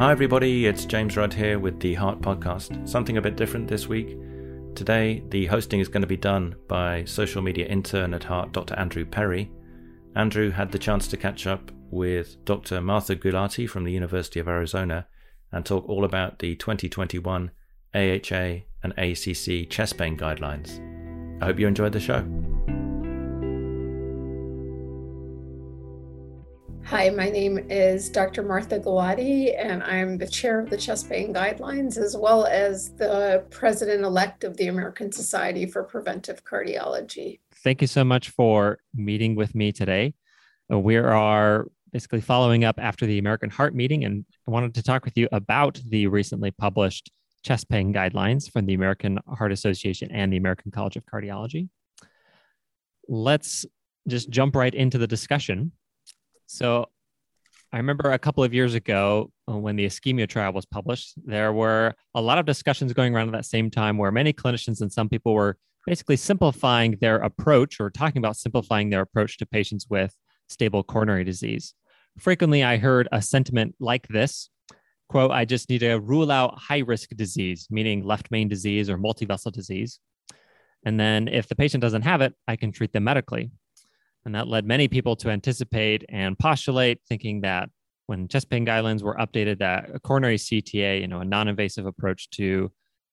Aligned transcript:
Hi, 0.00 0.12
everybody, 0.12 0.64
it's 0.64 0.86
James 0.86 1.14
Rudd 1.18 1.34
here 1.34 1.58
with 1.58 1.78
the 1.78 1.92
Heart 1.92 2.22
Podcast. 2.22 2.88
Something 2.88 3.18
a 3.18 3.20
bit 3.20 3.36
different 3.36 3.68
this 3.68 3.86
week. 3.86 4.16
Today, 4.74 5.22
the 5.28 5.44
hosting 5.44 5.78
is 5.78 5.88
going 5.88 6.00
to 6.00 6.06
be 6.06 6.16
done 6.16 6.54
by 6.68 7.04
social 7.04 7.42
media 7.42 7.66
intern 7.66 8.14
at 8.14 8.24
Heart, 8.24 8.52
Dr. 8.52 8.74
Andrew 8.76 9.04
Perry. 9.04 9.50
Andrew 10.16 10.52
had 10.52 10.72
the 10.72 10.78
chance 10.78 11.06
to 11.08 11.18
catch 11.18 11.46
up 11.46 11.70
with 11.90 12.42
Dr. 12.46 12.80
Martha 12.80 13.14
Gulati 13.14 13.68
from 13.68 13.84
the 13.84 13.92
University 13.92 14.40
of 14.40 14.48
Arizona 14.48 15.06
and 15.52 15.66
talk 15.66 15.86
all 15.86 16.06
about 16.06 16.38
the 16.38 16.56
2021 16.56 17.50
AHA 17.94 18.62
and 18.82 18.94
ACC 18.96 19.68
chest 19.68 19.98
pain 19.98 20.16
guidelines. 20.16 20.80
I 21.42 21.44
hope 21.44 21.58
you 21.58 21.68
enjoyed 21.68 21.92
the 21.92 22.00
show. 22.00 22.20
Hi, 26.84 27.08
my 27.10 27.30
name 27.30 27.58
is 27.70 28.08
Dr. 28.08 28.42
Martha 28.42 28.80
Gulati, 28.80 29.54
and 29.56 29.82
I'm 29.82 30.18
the 30.18 30.26
chair 30.26 30.58
of 30.58 30.70
the 30.70 30.76
chest 30.76 31.08
pain 31.08 31.32
guidelines 31.32 31.96
as 31.96 32.16
well 32.16 32.46
as 32.46 32.94
the 32.94 33.44
president 33.50 34.02
elect 34.02 34.44
of 34.44 34.56
the 34.56 34.66
American 34.66 35.12
Society 35.12 35.66
for 35.66 35.84
Preventive 35.84 36.44
Cardiology. 36.44 37.40
Thank 37.62 37.80
you 37.80 37.86
so 37.86 38.02
much 38.04 38.30
for 38.30 38.78
meeting 38.94 39.36
with 39.36 39.54
me 39.54 39.72
today. 39.72 40.14
Uh, 40.72 40.78
we 40.78 40.96
are 40.96 41.68
basically 41.92 42.20
following 42.20 42.64
up 42.64 42.78
after 42.78 43.06
the 43.06 43.18
American 43.18 43.50
Heart 43.50 43.74
meeting, 43.74 44.04
and 44.04 44.24
I 44.46 44.50
wanted 44.50 44.74
to 44.74 44.82
talk 44.82 45.04
with 45.04 45.16
you 45.16 45.28
about 45.32 45.80
the 45.86 46.06
recently 46.08 46.50
published 46.50 47.10
chest 47.42 47.68
pain 47.68 47.92
guidelines 47.92 48.50
from 48.50 48.66
the 48.66 48.74
American 48.74 49.18
Heart 49.26 49.52
Association 49.52 50.10
and 50.10 50.32
the 50.32 50.36
American 50.36 50.70
College 50.70 50.96
of 50.96 51.04
Cardiology. 51.06 51.68
Let's 53.08 53.64
just 54.08 54.30
jump 54.30 54.56
right 54.56 54.74
into 54.74 54.98
the 54.98 55.06
discussion. 55.06 55.72
So 56.50 56.86
I 57.72 57.76
remember 57.76 58.10
a 58.10 58.18
couple 58.18 58.42
of 58.42 58.52
years 58.52 58.74
ago 58.74 59.30
uh, 59.48 59.56
when 59.56 59.76
the 59.76 59.86
ischemia 59.86 60.28
trial 60.28 60.52
was 60.52 60.66
published, 60.66 61.14
there 61.24 61.52
were 61.52 61.94
a 62.16 62.20
lot 62.20 62.38
of 62.38 62.44
discussions 62.44 62.92
going 62.92 63.14
around 63.14 63.28
at 63.28 63.32
that 63.34 63.44
same 63.44 63.70
time 63.70 63.96
where 63.96 64.10
many 64.10 64.32
clinicians 64.32 64.80
and 64.80 64.92
some 64.92 65.08
people 65.08 65.32
were 65.32 65.56
basically 65.86 66.16
simplifying 66.16 66.98
their 67.00 67.18
approach 67.18 67.78
or 67.78 67.88
talking 67.88 68.18
about 68.18 68.36
simplifying 68.36 68.90
their 68.90 69.02
approach 69.02 69.38
to 69.38 69.46
patients 69.46 69.86
with 69.88 70.12
stable 70.48 70.82
coronary 70.82 71.22
disease. 71.22 71.72
Frequently, 72.18 72.64
I 72.64 72.78
heard 72.78 73.06
a 73.12 73.22
sentiment 73.22 73.76
like 73.78 74.08
this 74.08 74.50
quote, 75.08 75.30
I 75.30 75.44
just 75.44 75.70
need 75.70 75.80
to 75.80 76.00
rule 76.00 76.32
out 76.32 76.58
high 76.58 76.78
risk 76.80 77.10
disease, 77.10 77.68
meaning 77.70 78.04
left 78.04 78.30
main 78.32 78.48
disease 78.48 78.90
or 78.90 78.98
multivessel 78.98 79.52
disease. 79.52 80.00
And 80.84 80.98
then 80.98 81.28
if 81.28 81.46
the 81.46 81.54
patient 81.54 81.80
doesn't 81.80 82.02
have 82.02 82.20
it, 82.20 82.34
I 82.48 82.56
can 82.56 82.72
treat 82.72 82.92
them 82.92 83.04
medically. 83.04 83.52
And 84.24 84.34
that 84.34 84.48
led 84.48 84.66
many 84.66 84.88
people 84.88 85.16
to 85.16 85.30
anticipate 85.30 86.04
and 86.08 86.38
postulate, 86.38 87.00
thinking 87.08 87.40
that 87.42 87.70
when 88.06 88.28
chest 88.28 88.50
pain 88.50 88.66
guidelines 88.66 89.02
were 89.02 89.14
updated, 89.14 89.58
that 89.60 89.90
a 89.94 90.00
coronary 90.00 90.36
CTA, 90.36 91.00
you 91.00 91.08
know, 91.08 91.20
a 91.20 91.24
non-invasive 91.24 91.86
approach 91.86 92.28
to 92.30 92.70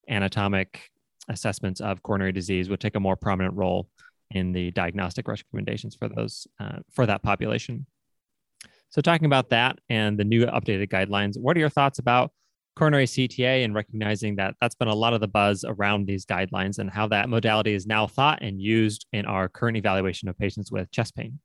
anatomic 0.10 0.90
assessments 1.30 1.82
of 1.82 2.02
coronary 2.04 2.32
disease 2.32 2.70
would 2.70 2.80
take 2.80 2.96
a 2.96 3.00
more 3.00 3.16
prominent 3.16 3.56
role 3.56 3.90
in 4.32 4.52
the 4.52 4.72
diagnostic 4.72 5.28
recommendations 5.28 5.96
for 5.96 6.10
those 6.10 6.48
uh, 6.60 6.80
for 6.92 7.06
that 7.06 7.24
population. 7.24 7.86
So, 8.90 9.02
talking 9.02 9.26
about 9.26 9.50
that 9.50 9.80
and 9.90 10.18
the 10.18 10.24
new 10.24 10.46
updated 10.46 10.90
guidelines, 10.90 11.38
what 11.38 11.56
are 11.56 11.60
your 11.60 11.70
thoughts 11.70 12.00
about 12.00 12.32
coronary 12.78 13.06
CTA 13.06 13.66
and 13.66 13.74
recognizing 13.74 14.36
that 14.36 14.56
that's 14.62 14.76
been 14.76 14.88
a 14.88 14.96
lot 14.96 15.14
of 15.14 15.22
the 15.22 15.28
buzz 15.28 15.66
around 15.68 16.06
these 16.06 16.26
guidelines 16.26 16.78
and 16.78 16.90
how 16.90 17.08
that 17.08 17.28
modality 17.28 17.74
is 17.74 17.88
now 17.88 18.06
thought 18.06 18.40
and 18.42 18.62
used 18.62 19.08
in 19.12 19.26
our 19.26 19.50
current 19.50 19.78
evaluation 19.78 20.30
of 20.30 20.38
patients 20.38 20.72
with 20.72 20.92
chest 20.92 21.16
pain. 21.16 21.40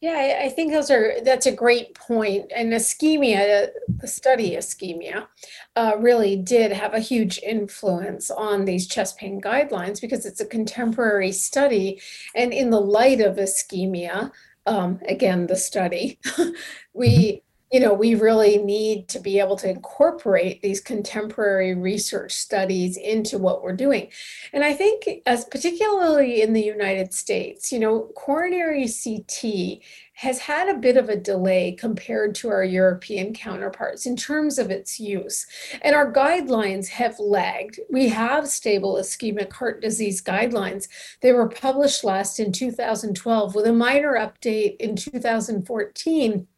Yeah, 0.00 0.40
I 0.42 0.48
think 0.48 0.72
those 0.72 0.90
are 0.90 1.14
that's 1.24 1.46
a 1.46 1.52
great 1.52 1.94
point. 1.94 2.52
And 2.54 2.72
ischemia, 2.72 3.68
the 3.88 4.06
study 4.06 4.52
ischemia, 4.52 5.26
uh, 5.74 5.92
really 5.98 6.36
did 6.36 6.72
have 6.72 6.94
a 6.94 7.00
huge 7.00 7.38
influence 7.42 8.30
on 8.30 8.64
these 8.64 8.86
chest 8.86 9.18
pain 9.18 9.40
guidelines 9.40 10.00
because 10.00 10.24
it's 10.26 10.40
a 10.40 10.46
contemporary 10.46 11.32
study. 11.32 12.00
And 12.34 12.52
in 12.52 12.70
the 12.70 12.80
light 12.80 13.20
of 13.20 13.36
ischemia, 13.36 14.30
um, 14.66 15.00
again, 15.08 15.46
the 15.48 15.56
study, 15.56 16.18
we 16.92 17.42
you 17.70 17.78
know, 17.78 17.94
we 17.94 18.16
really 18.16 18.58
need 18.58 19.06
to 19.08 19.20
be 19.20 19.38
able 19.38 19.56
to 19.56 19.70
incorporate 19.70 20.60
these 20.60 20.80
contemporary 20.80 21.72
research 21.74 22.32
studies 22.32 22.96
into 22.96 23.38
what 23.38 23.62
we're 23.62 23.76
doing. 23.76 24.08
And 24.52 24.64
I 24.64 24.72
think, 24.72 25.08
as 25.24 25.44
particularly 25.44 26.42
in 26.42 26.52
the 26.52 26.62
United 26.62 27.14
States, 27.14 27.70
you 27.70 27.78
know, 27.78 28.10
coronary 28.16 28.88
CT 28.88 29.82
has 30.14 30.40
had 30.40 30.68
a 30.68 30.78
bit 30.78 30.96
of 30.96 31.08
a 31.08 31.16
delay 31.16 31.72
compared 31.72 32.34
to 32.34 32.48
our 32.50 32.64
European 32.64 33.32
counterparts 33.32 34.04
in 34.04 34.16
terms 34.16 34.58
of 34.58 34.70
its 34.70 34.98
use. 34.98 35.46
And 35.80 35.94
our 35.94 36.12
guidelines 36.12 36.88
have 36.88 37.18
lagged. 37.20 37.78
We 37.88 38.08
have 38.08 38.48
stable 38.48 38.96
ischemic 38.96 39.52
heart 39.52 39.80
disease 39.80 40.20
guidelines. 40.20 40.88
They 41.22 41.32
were 41.32 41.48
published 41.48 42.02
last 42.02 42.40
in 42.40 42.52
2012 42.52 43.54
with 43.54 43.64
a 43.64 43.72
minor 43.72 44.14
update 44.14 44.76
in 44.78 44.96
2014 44.96 46.48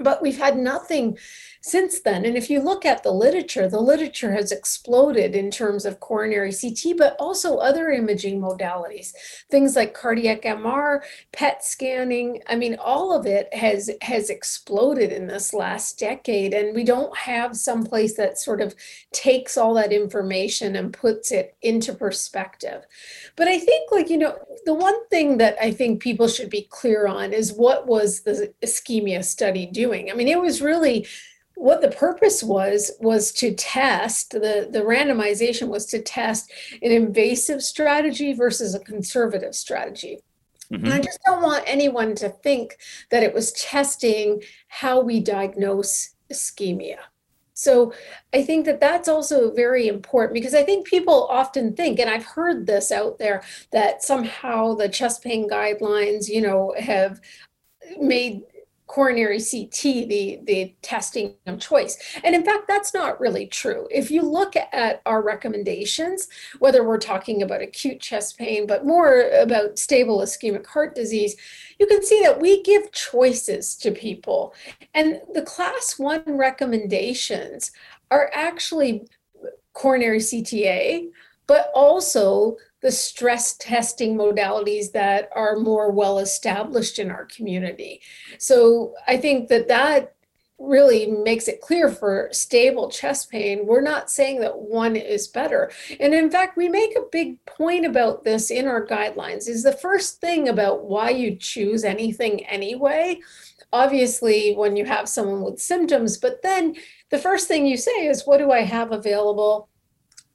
but 0.00 0.22
we've 0.22 0.38
had 0.38 0.56
nothing 0.56 1.18
since 1.62 2.00
then. 2.00 2.24
And 2.24 2.36
if 2.36 2.48
you 2.48 2.60
look 2.60 2.86
at 2.86 3.02
the 3.02 3.12
literature, 3.12 3.68
the 3.68 3.80
literature 3.80 4.32
has 4.32 4.50
exploded 4.50 5.34
in 5.36 5.50
terms 5.50 5.84
of 5.84 6.00
coronary 6.00 6.52
CT, 6.52 6.96
but 6.96 7.16
also 7.18 7.58
other 7.58 7.90
imaging 7.90 8.40
modalities, 8.40 9.12
things 9.50 9.76
like 9.76 9.92
cardiac 9.92 10.42
MR, 10.42 11.00
PET 11.32 11.62
scanning. 11.64 12.42
I 12.46 12.56
mean, 12.56 12.76
all 12.76 13.14
of 13.14 13.26
it 13.26 13.52
has 13.52 13.90
has 14.02 14.30
exploded 14.30 15.12
in 15.12 15.26
this 15.26 15.52
last 15.52 15.98
decade. 15.98 16.54
And 16.54 16.74
we 16.74 16.84
don't 16.84 17.16
have 17.16 17.56
some 17.56 17.84
place 17.84 18.16
that 18.16 18.38
sort 18.38 18.60
of 18.62 18.74
takes 19.12 19.58
all 19.58 19.74
that 19.74 19.92
information 19.92 20.76
and 20.76 20.92
puts 20.92 21.30
it 21.30 21.56
into 21.60 21.92
perspective. 21.92 22.86
But 23.36 23.48
I 23.48 23.58
think, 23.58 23.92
like, 23.92 24.08
you 24.08 24.18
know, 24.18 24.38
the 24.64 24.74
one 24.74 25.06
thing 25.08 25.38
that 25.38 25.56
I 25.60 25.72
think 25.72 26.00
people 26.00 26.28
should 26.28 26.50
be 26.50 26.66
clear 26.70 27.06
on 27.06 27.32
is 27.32 27.52
what 27.52 27.86
was 27.86 28.22
the 28.22 28.52
ischemia 28.62 29.22
study 29.24 29.66
doing? 29.66 29.89
I 29.90 30.14
mean, 30.14 30.28
it 30.28 30.40
was 30.40 30.62
really 30.62 31.06
what 31.54 31.82
the 31.82 31.90
purpose 31.90 32.42
was 32.42 32.90
was 33.00 33.32
to 33.32 33.54
test 33.54 34.30
the 34.30 34.68
the 34.70 34.80
randomization 34.80 35.68
was 35.68 35.84
to 35.86 36.00
test 36.00 36.50
an 36.80 36.90
invasive 36.90 37.62
strategy 37.62 38.32
versus 38.32 38.74
a 38.74 38.80
conservative 38.80 39.54
strategy. 39.54 40.20
Mm-hmm. 40.72 40.84
and 40.84 40.94
i 40.94 41.00
just 41.00 41.18
don't 41.26 41.42
want 41.42 41.64
anyone 41.66 42.14
to 42.14 42.28
think 42.28 42.78
that 43.10 43.24
it 43.24 43.34
was 43.34 43.50
testing 43.52 44.40
how 44.68 45.00
we 45.00 45.20
diagnose 45.20 46.14
ischemia. 46.32 46.98
So 47.54 47.92
I 48.32 48.42
think 48.42 48.64
that 48.64 48.80
that's 48.80 49.08
also 49.08 49.52
very 49.52 49.86
important 49.86 50.32
because 50.32 50.54
I 50.54 50.62
think 50.62 50.86
people 50.86 51.26
often 51.28 51.74
think, 51.74 51.98
and 51.98 52.08
I've 52.08 52.24
heard 52.24 52.66
this 52.66 52.90
out 52.90 53.18
there, 53.18 53.42
that 53.70 54.02
somehow 54.02 54.74
the 54.74 54.88
chest 54.88 55.22
pain 55.22 55.46
guidelines, 55.46 56.26
you 56.26 56.40
know, 56.40 56.74
have 56.78 57.20
made 58.00 58.42
coronary 58.90 59.38
CT 59.38 59.82
the, 59.82 60.40
the 60.42 60.74
testing 60.82 61.36
of 61.46 61.60
choice. 61.60 61.96
And 62.24 62.34
in 62.34 62.44
fact, 62.44 62.66
that's 62.66 62.92
not 62.92 63.20
really 63.20 63.46
true. 63.46 63.86
If 63.88 64.10
you 64.10 64.20
look 64.22 64.56
at 64.56 65.00
our 65.06 65.22
recommendations, 65.22 66.26
whether 66.58 66.82
we're 66.82 66.98
talking 66.98 67.40
about 67.40 67.62
acute 67.62 68.00
chest 68.00 68.36
pain, 68.36 68.66
but 68.66 68.84
more 68.84 69.30
about 69.40 69.78
stable 69.78 70.18
ischemic 70.18 70.66
heart 70.66 70.96
disease, 70.96 71.36
you 71.78 71.86
can 71.86 72.02
see 72.02 72.20
that 72.22 72.40
we 72.40 72.64
give 72.64 72.90
choices 72.90 73.76
to 73.76 73.92
people. 73.92 74.54
And 74.92 75.20
the 75.34 75.42
class 75.42 75.96
one 75.96 76.24
recommendations 76.26 77.70
are 78.10 78.28
actually 78.34 79.06
coronary 79.72 80.18
CTA, 80.18 81.10
but 81.46 81.70
also 81.76 82.56
the 82.82 82.90
stress 82.90 83.56
testing 83.56 84.16
modalities 84.16 84.92
that 84.92 85.28
are 85.34 85.56
more 85.56 85.90
well 85.90 86.18
established 86.18 86.98
in 86.98 87.10
our 87.10 87.26
community. 87.26 88.00
So 88.38 88.94
I 89.06 89.16
think 89.18 89.48
that 89.48 89.68
that 89.68 90.14
really 90.60 91.06
makes 91.06 91.48
it 91.48 91.60
clear 91.60 91.88
for 91.88 92.28
stable 92.32 92.90
chest 92.90 93.30
pain, 93.30 93.66
we're 93.66 93.80
not 93.80 94.10
saying 94.10 94.40
that 94.40 94.58
one 94.58 94.94
is 94.94 95.26
better. 95.26 95.72
And 95.98 96.14
in 96.14 96.30
fact, 96.30 96.56
we 96.56 96.68
make 96.68 96.94
a 96.96 97.08
big 97.10 97.42
point 97.46 97.86
about 97.86 98.24
this 98.24 98.50
in 98.50 98.68
our 98.68 98.86
guidelines 98.86 99.48
is 99.48 99.62
the 99.62 99.72
first 99.72 100.20
thing 100.20 100.48
about 100.48 100.84
why 100.84 101.10
you 101.10 101.34
choose 101.34 101.82
anything 101.82 102.44
anyway. 102.44 103.20
Obviously, 103.72 104.54
when 104.54 104.76
you 104.76 104.84
have 104.84 105.08
someone 105.08 105.42
with 105.42 105.60
symptoms, 105.60 106.18
but 106.18 106.42
then 106.42 106.76
the 107.10 107.18
first 107.18 107.48
thing 107.48 107.66
you 107.66 107.76
say 107.76 108.06
is, 108.06 108.26
What 108.26 108.38
do 108.38 108.50
I 108.50 108.60
have 108.60 108.92
available? 108.92 109.69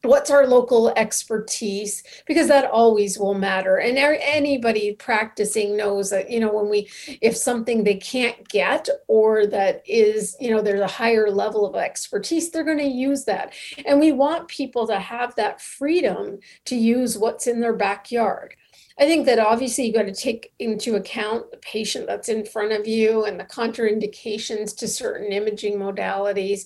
What's 0.06 0.30
our 0.30 0.48
local 0.48 0.90
expertise? 0.96 2.04
Because 2.26 2.48
that 2.48 2.70
always 2.70 3.18
will 3.18 3.34
matter. 3.34 3.78
And 3.78 3.98
anybody 3.98 4.94
practicing 4.94 5.76
knows 5.78 6.10
that 6.10 6.30
you 6.30 6.40
know 6.40 6.54
when 6.54 6.70
we 6.70 6.90
if 7.22 7.36
something 7.36 7.84
they 7.84 7.96
can't 7.96 8.48
get 8.48 8.88
or 9.08 9.46
that 9.48 9.84
is 9.86 10.36
you 10.40 10.52
know 10.52 10.62
there's 10.62 10.82
a 10.82 10.88
higher 10.88 11.30
level 11.30 11.66
of 11.66 11.76
expertise 11.76 12.50
they're 12.50 12.64
going 12.64 12.78
to 12.78 12.86
use 12.86 13.26
that. 13.26 13.54
And 13.86 14.00
we 14.00 14.12
want 14.12 14.48
people 14.48 14.88
to 14.88 15.00
have 15.00 15.36
that 15.36 15.62
freedom 15.62 16.40
to 16.66 16.76
use 16.76 17.18
what's 17.18 17.48
in 17.48 17.60
their 17.60 17.76
backyard. 17.76 18.56
I 18.98 19.06
think 19.06 19.26
that 19.26 19.40
obviously 19.40 19.86
you 19.86 19.94
got 19.94 20.04
to 20.04 20.14
take 20.14 20.54
into 20.60 20.96
account 20.96 21.52
the 21.52 21.58
patient 21.58 22.08
that's 22.08 22.30
in 22.30 22.46
front 22.46 22.72
of 22.72 22.88
you 22.88 23.26
and 23.26 23.38
the 23.38 23.44
contraindications 23.44 24.76
to 24.78 24.88
certain 24.88 25.34
imaging 25.34 25.78
modalities. 25.78 26.66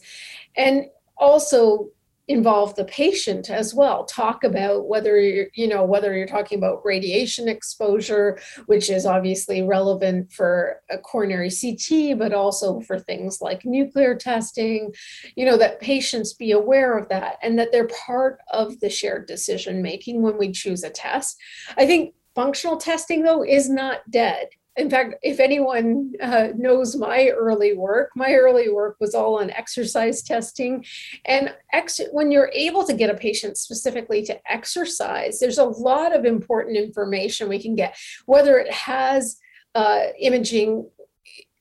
And 0.55 0.85
also 1.17 1.89
involve 2.29 2.75
the 2.75 2.85
patient 2.85 3.49
as 3.49 3.73
well. 3.73 4.05
Talk 4.05 4.43
about 4.43 4.87
whether 4.87 5.19
you're 5.19 5.47
you 5.55 5.67
know 5.67 5.83
whether 5.83 6.15
you're 6.15 6.27
talking 6.27 6.59
about 6.59 6.85
radiation 6.85 7.49
exposure 7.49 8.39
which 8.67 8.89
is 8.89 9.05
obviously 9.05 9.63
relevant 9.63 10.31
for 10.31 10.79
a 10.91 10.97
coronary 10.99 11.49
ct 11.49 12.17
but 12.17 12.31
also 12.31 12.79
for 12.81 12.99
things 12.99 13.39
like 13.41 13.65
nuclear 13.65 14.15
testing 14.15 14.93
you 15.35 15.43
know 15.43 15.57
that 15.57 15.81
patients 15.81 16.33
be 16.33 16.51
aware 16.51 16.97
of 16.97 17.09
that 17.09 17.37
and 17.41 17.57
that 17.57 17.71
they're 17.71 17.89
part 18.05 18.39
of 18.51 18.79
the 18.79 18.89
shared 18.89 19.25
decision 19.25 19.81
making 19.81 20.21
when 20.21 20.37
we 20.37 20.51
choose 20.51 20.83
a 20.83 20.89
test. 20.89 21.37
I 21.77 21.87
think 21.87 22.13
functional 22.35 22.77
testing 22.77 23.23
though 23.23 23.43
is 23.43 23.69
not 23.69 24.09
dead 24.11 24.49
in 24.77 24.89
fact, 24.89 25.15
if 25.23 25.39
anyone 25.39 26.13
uh, 26.21 26.49
knows 26.55 26.95
my 26.95 27.29
early 27.29 27.73
work, 27.73 28.11
my 28.15 28.33
early 28.33 28.69
work 28.69 28.95
was 28.99 29.13
all 29.13 29.39
on 29.39 29.49
exercise 29.51 30.21
testing. 30.21 30.85
And 31.25 31.53
ex- 31.73 31.99
when 32.11 32.31
you're 32.31 32.51
able 32.53 32.85
to 32.85 32.93
get 32.93 33.09
a 33.09 33.15
patient 33.15 33.57
specifically 33.57 34.23
to 34.23 34.39
exercise, 34.49 35.39
there's 35.39 35.57
a 35.57 35.65
lot 35.65 36.15
of 36.15 36.23
important 36.23 36.77
information 36.77 37.49
we 37.49 37.61
can 37.61 37.75
get, 37.75 37.97
whether 38.25 38.57
it 38.57 38.71
has 38.71 39.37
uh, 39.75 40.07
imaging 40.19 40.89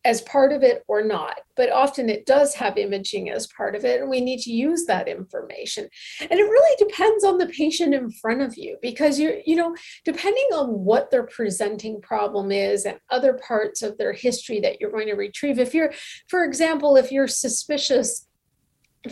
as 0.04 0.20
part 0.22 0.52
of 0.52 0.62
it 0.62 0.84
or 0.88 1.02
not. 1.02 1.40
But 1.56 1.70
often 1.70 2.08
it 2.08 2.24
does 2.24 2.54
have 2.54 2.78
imaging 2.78 3.30
as 3.30 3.46
part 3.48 3.74
of 3.74 3.84
it, 3.84 4.00
and 4.00 4.08
we 4.08 4.20
need 4.20 4.40
to 4.40 4.52
use 4.52 4.84
that 4.86 5.08
information. 5.08 5.88
And 6.20 6.32
it 6.32 6.44
really 6.44 6.76
depends 6.78 7.24
on 7.24 7.38
the 7.38 7.46
patient 7.46 7.94
in 7.94 8.10
front 8.10 8.42
of 8.42 8.56
you 8.56 8.76
because 8.80 9.18
you're, 9.18 9.38
you 9.44 9.56
know, 9.56 9.74
depending 10.04 10.48
on 10.54 10.84
what 10.84 11.10
their 11.10 11.24
presenting 11.24 12.00
problem 12.00 12.52
is 12.52 12.84
and 12.84 12.98
other 13.10 13.38
parts 13.46 13.82
of 13.82 13.98
their 13.98 14.12
history 14.12 14.60
that 14.60 14.80
you're 14.80 14.92
going 14.92 15.08
to 15.08 15.14
retrieve. 15.14 15.58
If 15.58 15.74
you're, 15.74 15.92
for 16.28 16.44
example, 16.44 16.96
if 16.96 17.10
you're 17.10 17.28
suspicious 17.28 18.26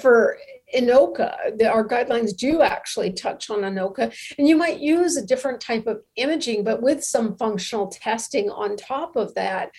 for 0.01 0.39
INOCA, 0.75 1.59
the, 1.59 1.69
our 1.69 1.87
guidelines 1.87 2.37
do 2.37 2.61
actually 2.61 3.13
touch 3.13 3.51
on 3.51 3.61
INOCA, 3.61 4.13
and 4.39 4.49
you 4.49 4.57
might 4.57 4.81
use 4.81 5.17
a 5.17 5.25
different 5.25 5.61
type 5.61 5.87
of 5.87 6.03
imaging, 6.17 6.65
but 6.65 6.83
with 6.83 7.05
some 7.05 7.37
functional 7.37 7.87
testing 7.87 8.51
on 8.51 8.77
top 8.77 9.17
of 9.17 9.35
that. 9.35 9.71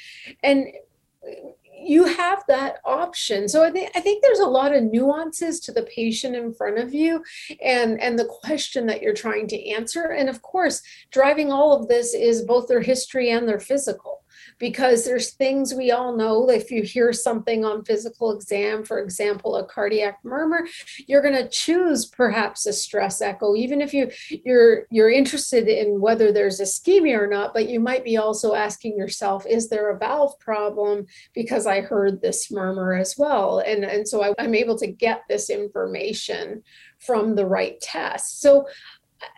And 0.43 0.67
you 1.79 2.05
have 2.05 2.43
that 2.47 2.77
option. 2.83 3.47
So 3.47 3.63
I 3.63 3.71
think 3.71 3.91
I 3.95 4.01
think 4.01 4.21
there's 4.21 4.39
a 4.39 4.45
lot 4.45 4.73
of 4.73 4.83
nuances 4.83 5.59
to 5.61 5.71
the 5.71 5.83
patient 5.83 6.35
in 6.35 6.53
front 6.53 6.79
of 6.79 6.93
you 6.93 7.23
and 7.63 8.01
and 8.01 8.17
the 8.17 8.25
question 8.25 8.85
that 8.87 9.01
you're 9.01 9.13
trying 9.13 9.47
to 9.47 9.69
answer. 9.69 10.11
And 10.11 10.29
of 10.29 10.41
course, 10.41 10.81
driving 11.11 11.51
all 11.51 11.73
of 11.73 11.87
this 11.87 12.13
is 12.13 12.43
both 12.43 12.67
their 12.67 12.81
history 12.81 13.29
and 13.29 13.47
their 13.47 13.59
physical 13.59 14.23
because 14.59 15.05
there's 15.05 15.31
things 15.31 15.73
we 15.73 15.91
all 15.91 16.15
know. 16.15 16.49
If 16.49 16.71
you 16.71 16.83
hear 16.83 17.13
something 17.13 17.63
on 17.63 17.85
physical 17.85 18.31
exam, 18.31 18.83
for 18.83 18.99
example, 18.99 19.55
a 19.55 19.65
cardiac 19.65 20.19
murmur, 20.23 20.67
you're 21.07 21.21
going 21.21 21.35
to 21.35 21.49
choose 21.49 22.05
perhaps 22.05 22.65
a 22.65 22.73
stress 22.73 23.21
echo, 23.21 23.55
even 23.55 23.81
if 23.81 23.93
you 23.93 24.11
you're 24.29 24.85
you're 24.89 25.11
interested 25.11 25.67
in 25.67 25.99
whether 26.01 26.31
there's 26.31 26.59
ischemia 26.59 27.19
or 27.19 27.27
not. 27.27 27.53
But 27.53 27.69
you 27.69 27.79
might 27.79 28.03
be 28.03 28.17
also 28.17 28.53
asking 28.53 28.97
yourself, 28.97 29.45
is 29.45 29.69
there 29.69 29.89
a 29.89 29.97
valve 29.97 30.39
problem? 30.39 31.05
Because 31.33 31.67
I 31.67 31.81
heard 31.81 32.21
this 32.21 32.51
murmur 32.51 32.93
as 32.93 33.15
well, 33.17 33.59
and 33.59 33.83
and 33.83 34.07
so 34.07 34.23
I, 34.23 34.33
I'm 34.39 34.55
able 34.55 34.77
to 34.79 34.87
get 34.87 35.23
this 35.29 35.49
information 35.49 36.63
from 36.99 37.35
the 37.35 37.45
right 37.45 37.79
test. 37.79 38.41
So 38.41 38.67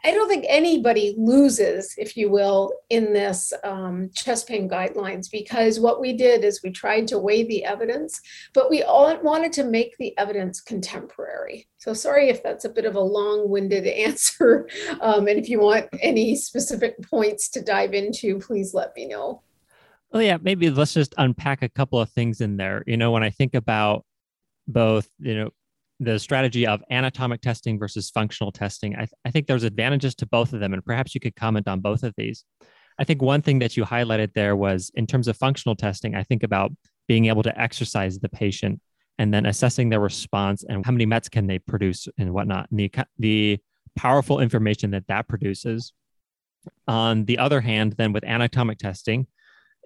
I 0.04 0.12
don't 0.12 0.28
think 0.28 0.46
anybody 0.48 1.16
loses, 1.18 1.96
if 1.98 2.18
you 2.18 2.30
will, 2.30 2.74
in 2.90 3.14
this 3.14 3.54
um, 3.64 4.10
chest 4.14 4.48
pain 4.48 4.70
guidelines 4.70 5.32
because 5.32 5.80
what 5.80 6.02
we 6.02 6.14
did 6.14 6.44
is 6.44 6.62
we 6.64 6.72
tried 6.72 7.08
to 7.10 7.20
weigh 7.20 7.44
the 7.44 7.64
evidence, 7.64 8.20
but 8.54 8.70
we 8.70 8.84
all 8.84 9.16
wanted 9.22 9.54
to 9.54 9.64
make 9.64 9.98
the 9.98 10.18
evidence 10.18 10.62
contemporary. 10.62 11.68
So 11.78 11.94
sorry 11.94 12.30
if 12.30 12.44
that's 12.44 12.66
a 12.66 12.70
bit 12.70 12.86
of 12.86 12.96
a 12.96 13.02
long-winded 13.02 13.88
answer, 13.88 14.68
um, 15.02 15.28
and 15.28 15.40
if 15.40 15.50
you 15.50 15.60
want 15.60 15.88
any 16.02 16.36
specific 16.36 16.96
points 17.10 17.50
to 17.50 17.62
dive 17.62 17.94
into, 17.94 18.40
please 18.40 18.74
let 18.74 18.96
me 18.96 19.08
know. 19.08 19.42
Well, 20.12 20.24
yeah, 20.24 20.38
maybe 20.42 20.70
let's 20.72 20.94
just 20.94 21.14
unpack 21.18 21.62
a 21.62 21.70
couple 21.70 22.00
of 22.00 22.10
things 22.10 22.42
in 22.42 22.58
there. 22.58 22.84
You 22.88 22.98
know, 22.98 23.12
when 23.12 23.24
I 23.24 23.30
think 23.30 23.54
about 23.54 24.06
both, 24.68 25.08
you 25.20 25.36
know, 25.36 25.50
the 26.00 26.18
strategy 26.18 26.66
of 26.66 26.82
anatomic 26.90 27.42
testing 27.42 27.78
versus 27.78 28.10
functional 28.10 28.52
testing. 28.52 28.96
I, 28.96 29.00
th- 29.00 29.14
I 29.26 29.32
think 29.32 29.48
there's 29.48 29.64
advantages 29.64 30.16
to 30.16 30.26
both 30.26 30.54
of 30.54 30.60
them, 30.60 30.74
and 30.74 30.84
perhaps 30.86 31.14
you 31.14 31.22
could 31.22 31.36
comment 31.36 31.68
on 31.68 31.82
both 31.82 32.04
of 32.04 32.14
these. 32.18 32.46
I 32.98 33.04
think 33.04 33.22
one 33.22 33.42
thing 33.42 33.60
that 33.60 33.78
you 33.78 33.86
highlighted 33.86 34.34
there 34.34 34.56
was 34.56 34.92
in 34.96 35.08
terms 35.08 35.28
of 35.28 35.38
functional 35.38 35.76
testing, 35.76 36.16
I 36.16 36.24
think 36.24 36.44
about 36.44 36.72
being 37.08 37.26
able 37.26 37.44
to 37.44 37.60
exercise 37.60 38.20
the 38.20 38.30
patient 38.30 38.80
and 39.18 39.34
then 39.34 39.46
assessing 39.46 39.90
their 39.90 40.00
response 40.00 40.64
and 40.64 40.86
how 40.86 40.92
many 40.92 41.06
METs 41.06 41.28
can 41.28 41.48
they 41.48 41.60
produce 41.60 42.08
and 42.18 42.34
whatnot, 42.34 42.70
and 42.72 42.80
the, 42.80 42.92
the 43.18 43.60
powerful 43.96 44.40
information 44.40 44.92
that 44.92 45.08
that 45.08 45.28
produces. 45.28 45.94
On 46.88 47.26
the 47.26 47.38
other 47.38 47.62
hand, 47.62 47.96
then 47.98 48.14
with 48.14 48.24
anatomic 48.24 48.78
testing, 48.78 49.28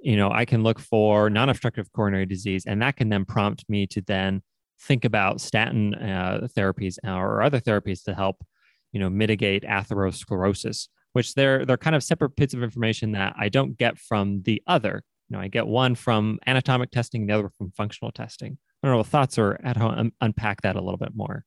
you 0.02 0.18
know, 0.18 0.32
I 0.32 0.46
can 0.46 0.64
look 0.64 0.80
for 0.80 1.30
non-obstructive 1.30 1.92
coronary 1.94 2.26
disease, 2.26 2.66
and 2.66 2.82
that 2.82 2.98
can 2.98 3.10
then 3.10 3.26
prompt 3.26 3.64
me 3.70 3.88
to 3.88 4.02
then 4.02 4.44
think 4.88 5.06
about 5.06 5.42
statin 5.42 5.96
uh, 5.96 6.48
therapies 6.56 6.98
or 7.04 7.42
other 7.42 7.60
therapies 7.60 8.04
to 8.04 8.14
help, 8.14 8.44
you 8.92 9.00
know, 9.00 9.10
mitigate 9.10 9.64
atherosclerosis, 9.64 10.88
which 11.14 11.34
they're 11.34 11.66
they're 11.66 11.78
kind 11.78 11.96
of 11.96 12.04
separate 12.04 12.36
bits 12.36 12.54
of 12.54 12.64
information 12.64 13.14
that 13.14 13.34
I 13.38 13.50
don't 13.50 13.78
get 13.78 13.98
from 13.98 14.42
the 14.44 14.62
other. 14.68 15.04
You 15.30 15.38
know, 15.38 15.44
I 15.44 15.48
get 15.48 15.68
one 15.68 15.96
from 15.96 16.40
anatomic 16.46 16.92
testing, 16.92 17.26
the 17.26 17.34
other 17.34 17.52
from 17.58 17.72
functional 17.72 18.12
testing. 18.12 18.58
I 18.82 18.88
don't 18.88 18.98
know 18.98 19.04
thoughts 19.04 19.38
or 19.38 19.60
at 19.64 19.78
home 19.78 19.92
un- 19.92 20.12
unpack 20.20 20.62
that 20.62 20.76
a 20.76 20.82
little 20.82 20.98
bit 20.98 21.16
more. 21.16 21.46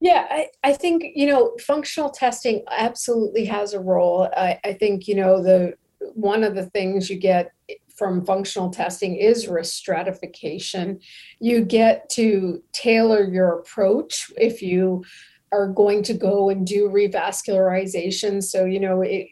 Yeah, 0.00 0.26
I, 0.28 0.48
I 0.64 0.72
think, 0.72 1.04
you 1.14 1.28
know, 1.28 1.56
functional 1.60 2.10
testing 2.10 2.64
absolutely 2.68 3.44
has 3.44 3.72
a 3.72 3.78
role. 3.78 4.28
I, 4.36 4.58
I 4.64 4.72
think, 4.72 5.06
you 5.06 5.14
know, 5.14 5.40
the 5.40 5.74
one 6.14 6.42
of 6.42 6.56
the 6.56 6.66
things 6.66 7.08
you 7.08 7.16
get 7.16 7.52
from 8.02 8.26
functional 8.26 8.68
testing 8.68 9.14
is 9.14 9.46
risk 9.46 9.74
stratification. 9.74 10.98
You 11.38 11.64
get 11.64 12.10
to 12.10 12.60
tailor 12.72 13.22
your 13.22 13.60
approach 13.60 14.28
if 14.36 14.60
you 14.60 15.04
are 15.52 15.68
going 15.68 16.02
to 16.02 16.14
go 16.14 16.50
and 16.50 16.66
do 16.66 16.88
revascularization. 16.88 18.42
So, 18.42 18.64
you 18.64 18.80
know, 18.80 19.02
it, 19.02 19.28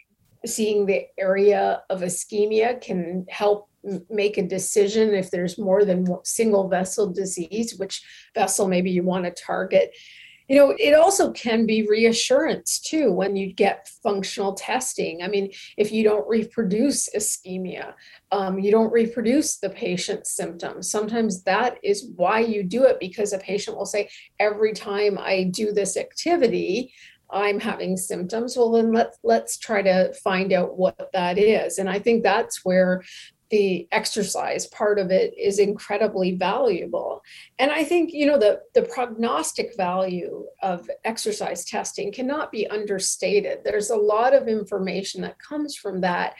seeing 0.47 0.87
the 0.87 1.07
area 1.19 1.83
of 1.91 2.03
ischemia 2.03 2.81
can 2.81 3.27
help 3.29 3.69
make 4.09 4.39
a 4.39 4.47
decision 4.47 5.15
if 5.15 5.33
there's 5.33 5.59
more 5.59 5.85
than 5.85 6.07
single 6.23 6.69
vessel 6.69 7.13
disease, 7.13 7.75
which 7.77 8.01
vessel 8.37 8.69
maybe 8.69 8.93
you 8.93 9.03
want 9.03 9.25
to 9.25 9.33
target 9.33 9.91
you 10.51 10.57
know 10.57 10.75
it 10.81 10.95
also 10.95 11.31
can 11.31 11.65
be 11.65 11.87
reassurance 11.87 12.81
too 12.81 13.13
when 13.13 13.37
you 13.37 13.53
get 13.53 13.89
functional 14.03 14.53
testing 14.55 15.23
i 15.23 15.29
mean 15.29 15.49
if 15.79 15.93
you 15.93 16.03
don't 16.03 16.29
reproduce 16.29 17.09
ischemia 17.17 17.95
um, 18.33 18.59
you 18.59 18.71
don't 18.73 18.93
reproduce 18.93 19.59
the 19.59 19.71
patient's 19.71 20.33
symptoms 20.33 20.91
sometimes 20.91 21.45
that 21.45 21.79
is 21.85 22.11
why 22.17 22.41
you 22.41 22.65
do 22.65 22.83
it 22.83 22.99
because 22.99 23.33
a 23.33 23.39
patient 23.39 23.77
will 23.77 23.87
say 23.87 24.11
every 24.41 24.73
time 24.73 25.17
i 25.19 25.45
do 25.45 25.73
this 25.73 25.97
activity 25.97 26.93
I'm 27.33 27.61
having 27.61 27.97
symptoms. 27.97 28.57
Well, 28.57 28.73
then 28.73 28.93
let's 28.93 29.17
let's 29.23 29.57
try 29.57 29.83
to 29.83 30.13
find 30.15 30.53
out 30.53 30.77
what 30.77 31.11
that 31.13 31.39
is. 31.39 31.79
And 31.79 31.89
I 31.89 32.01
think 32.01 32.25
that's 32.25 32.65
where 32.65 33.05
the 33.51 33.89
exercise 33.91 34.67
part 34.69 34.99
of 34.99 35.11
it 35.11 35.37
is 35.37 35.59
incredibly 35.59 36.37
valuable. 36.37 37.23
And 37.59 37.71
i 37.71 37.85
think 37.85 38.13
you 38.13 38.27
know 38.27 38.39
the 38.39 38.61
the 38.75 38.83
prognostic 38.83 39.77
value 39.77 40.47
of 40.63 40.89
exercise 41.05 41.65
testing 41.65 42.13
cannot 42.13 42.53
be 42.53 42.67
understated. 42.69 43.61
There's 43.65 43.91
a 43.91 43.97
lot 43.97 44.35
of 44.35 44.49
information 44.49 45.23
that 45.23 45.39
comes 45.39 45.77
from 45.77 46.01
that 46.03 46.35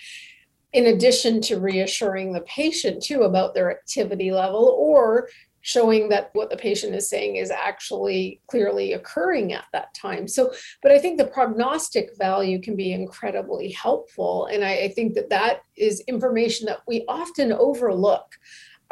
in 0.73 0.87
addition 0.87 1.41
to 1.41 1.59
reassuring 1.59 2.33
the 2.33 2.43
patient 2.43 3.03
too 3.03 3.23
about 3.23 3.55
their 3.55 3.71
activity 3.71 4.31
level 4.31 4.77
or 4.79 5.29
showing 5.63 6.09
that 6.09 6.31
what 6.33 6.51
the 6.51 6.57
patient 6.57 6.95
is 6.95 7.09
saying 7.09 7.37
is 7.37 7.51
actually 7.51 8.41
clearly 8.47 8.95
occurring 8.95 9.53
at 9.53 9.65
that 9.73 9.93
time. 9.95 10.27
So, 10.27 10.53
but 10.83 10.93
I 10.93 10.99
think 10.99 11.19
the 11.19 11.27
prognostic 11.27 12.17
value 12.17 12.61
can 12.61 12.77
be 12.77 12.93
incredibly 12.93 13.71
helpful. 13.73 14.47
And 14.47 14.65
I, 14.65 14.73
I 14.73 14.89
think 14.89 15.15
that 15.15 15.31
that 15.31 15.63
is 15.77 16.01
information 16.09 16.67
that 16.67 16.81
we 16.87 17.05
often 17.09 17.53
overlook. 17.53 18.37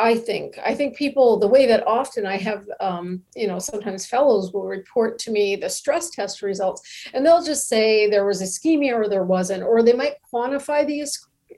I 0.00 0.14
think. 0.14 0.56
I 0.64 0.76
think 0.76 0.96
people, 0.96 1.40
the 1.40 1.48
way 1.48 1.66
that 1.66 1.84
often 1.84 2.24
I 2.24 2.36
have, 2.36 2.64
um, 2.78 3.20
you 3.34 3.48
know, 3.48 3.58
sometimes 3.58 4.06
fellows 4.06 4.52
will 4.52 4.64
report 4.64 5.18
to 5.20 5.32
me 5.32 5.56
the 5.56 5.68
stress 5.68 6.10
test 6.10 6.40
results 6.40 7.08
and 7.12 7.26
they'll 7.26 7.42
just 7.42 7.66
say 7.66 8.08
there 8.08 8.24
was 8.24 8.40
ischemia 8.40 8.94
or 8.94 9.08
there 9.08 9.24
wasn't, 9.24 9.64
or 9.64 9.82
they 9.82 9.92
might 9.92 10.14
quantify 10.32 10.86
the 10.86 11.04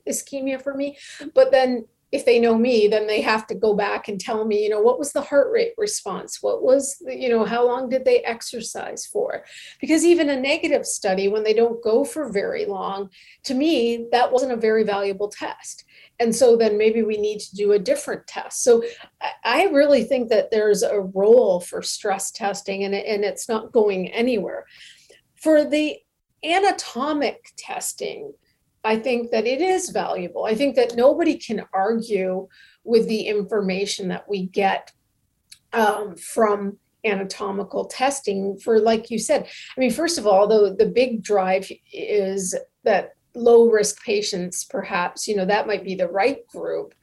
ischemia 0.09 0.63
for 0.63 0.73
me. 0.73 0.97
But 1.35 1.51
then 1.51 1.85
if 2.13 2.25
they 2.25 2.41
know 2.41 2.57
me, 2.57 2.89
then 2.89 3.07
they 3.07 3.21
have 3.21 3.47
to 3.47 3.55
go 3.55 3.75
back 3.75 4.09
and 4.09 4.21
tell 4.21 4.45
me, 4.45 4.63
you 4.63 4.69
know, 4.69 4.81
what 4.81 4.99
was 4.99 5.13
the 5.13 5.21
heart 5.21 5.53
rate 5.53 5.75
response? 5.79 6.43
What 6.43 6.63
was, 6.63 6.97
the, 6.99 7.15
you 7.15 7.29
know, 7.29 7.45
how 7.45 7.65
long 7.67 7.89
did 7.89 8.05
they 8.05 8.19
exercise 8.21 9.07
for? 9.07 9.45
Because 9.81 10.05
even 10.05 10.29
a 10.29 10.41
negative 10.41 10.87
study, 10.87 11.29
when 11.29 11.45
they 11.45 11.55
don't 11.55 11.83
go 11.83 12.05
for 12.05 12.33
very 12.33 12.67
long, 12.67 13.11
to 13.45 13.55
me, 13.55 14.09
that 14.11 14.33
wasn't 14.33 14.53
a 14.53 14.57
very 14.57 14.83
valuable 14.83 15.29
test. 15.29 15.85
And 16.19 16.35
so 16.35 16.57
then 16.57 16.77
maybe 16.77 17.03
we 17.03 17.17
need 17.17 17.39
to 17.41 17.55
do 17.55 17.73
a 17.73 17.79
different 17.79 18.27
test. 18.27 18.65
So 18.65 18.83
I 19.45 19.65
really 19.67 20.03
think 20.03 20.31
that 20.31 20.51
there's 20.51 20.83
a 20.83 21.01
role 21.01 21.61
for 21.61 21.81
stress 21.81 22.33
testing 22.33 22.85
and, 22.85 22.95
and 22.95 23.25
it's 23.25 23.49
not 23.49 23.73
going 23.73 24.09
anywhere. 24.09 24.67
For 25.37 25.65
the 25.65 25.97
anatomic 26.45 27.53
testing, 27.57 28.33
I 28.83 28.97
think 28.97 29.31
that 29.31 29.47
it 29.47 29.61
is 29.61 29.91
valuable. 29.91 30.45
I 30.45 30.55
think 30.55 30.77
that 30.77 30.97
nobody 30.97 31.37
can 31.37 31.65
argue 31.73 32.49
with 32.85 33.09
the 33.09 33.23
information 33.23 34.09
that 34.09 34.29
we 34.29 34.47
get 34.47 34.91
um, 35.73 36.17
from 36.17 36.79
anatomical 37.05 37.87
testing 37.87 38.59
for 38.59 38.79
like 38.79 39.11
you 39.11 39.19
said 39.19 39.49
i 39.75 39.81
mean 39.81 39.91
first 39.91 40.19
of 40.19 40.27
all 40.27 40.47
the 40.47 40.77
the 40.79 40.85
big 40.85 41.23
drive 41.23 41.71
is 41.95 42.55
that 42.85 43.15
low 43.35 43.71
risk 43.71 44.05
patients 44.05 44.65
perhaps 44.65 45.27
you 45.27 45.35
know 45.35 45.47
that 45.47 45.67
might 45.67 45.83
be 45.83 45.95
the 45.95 46.09
right 46.09 46.47
group 46.47 46.95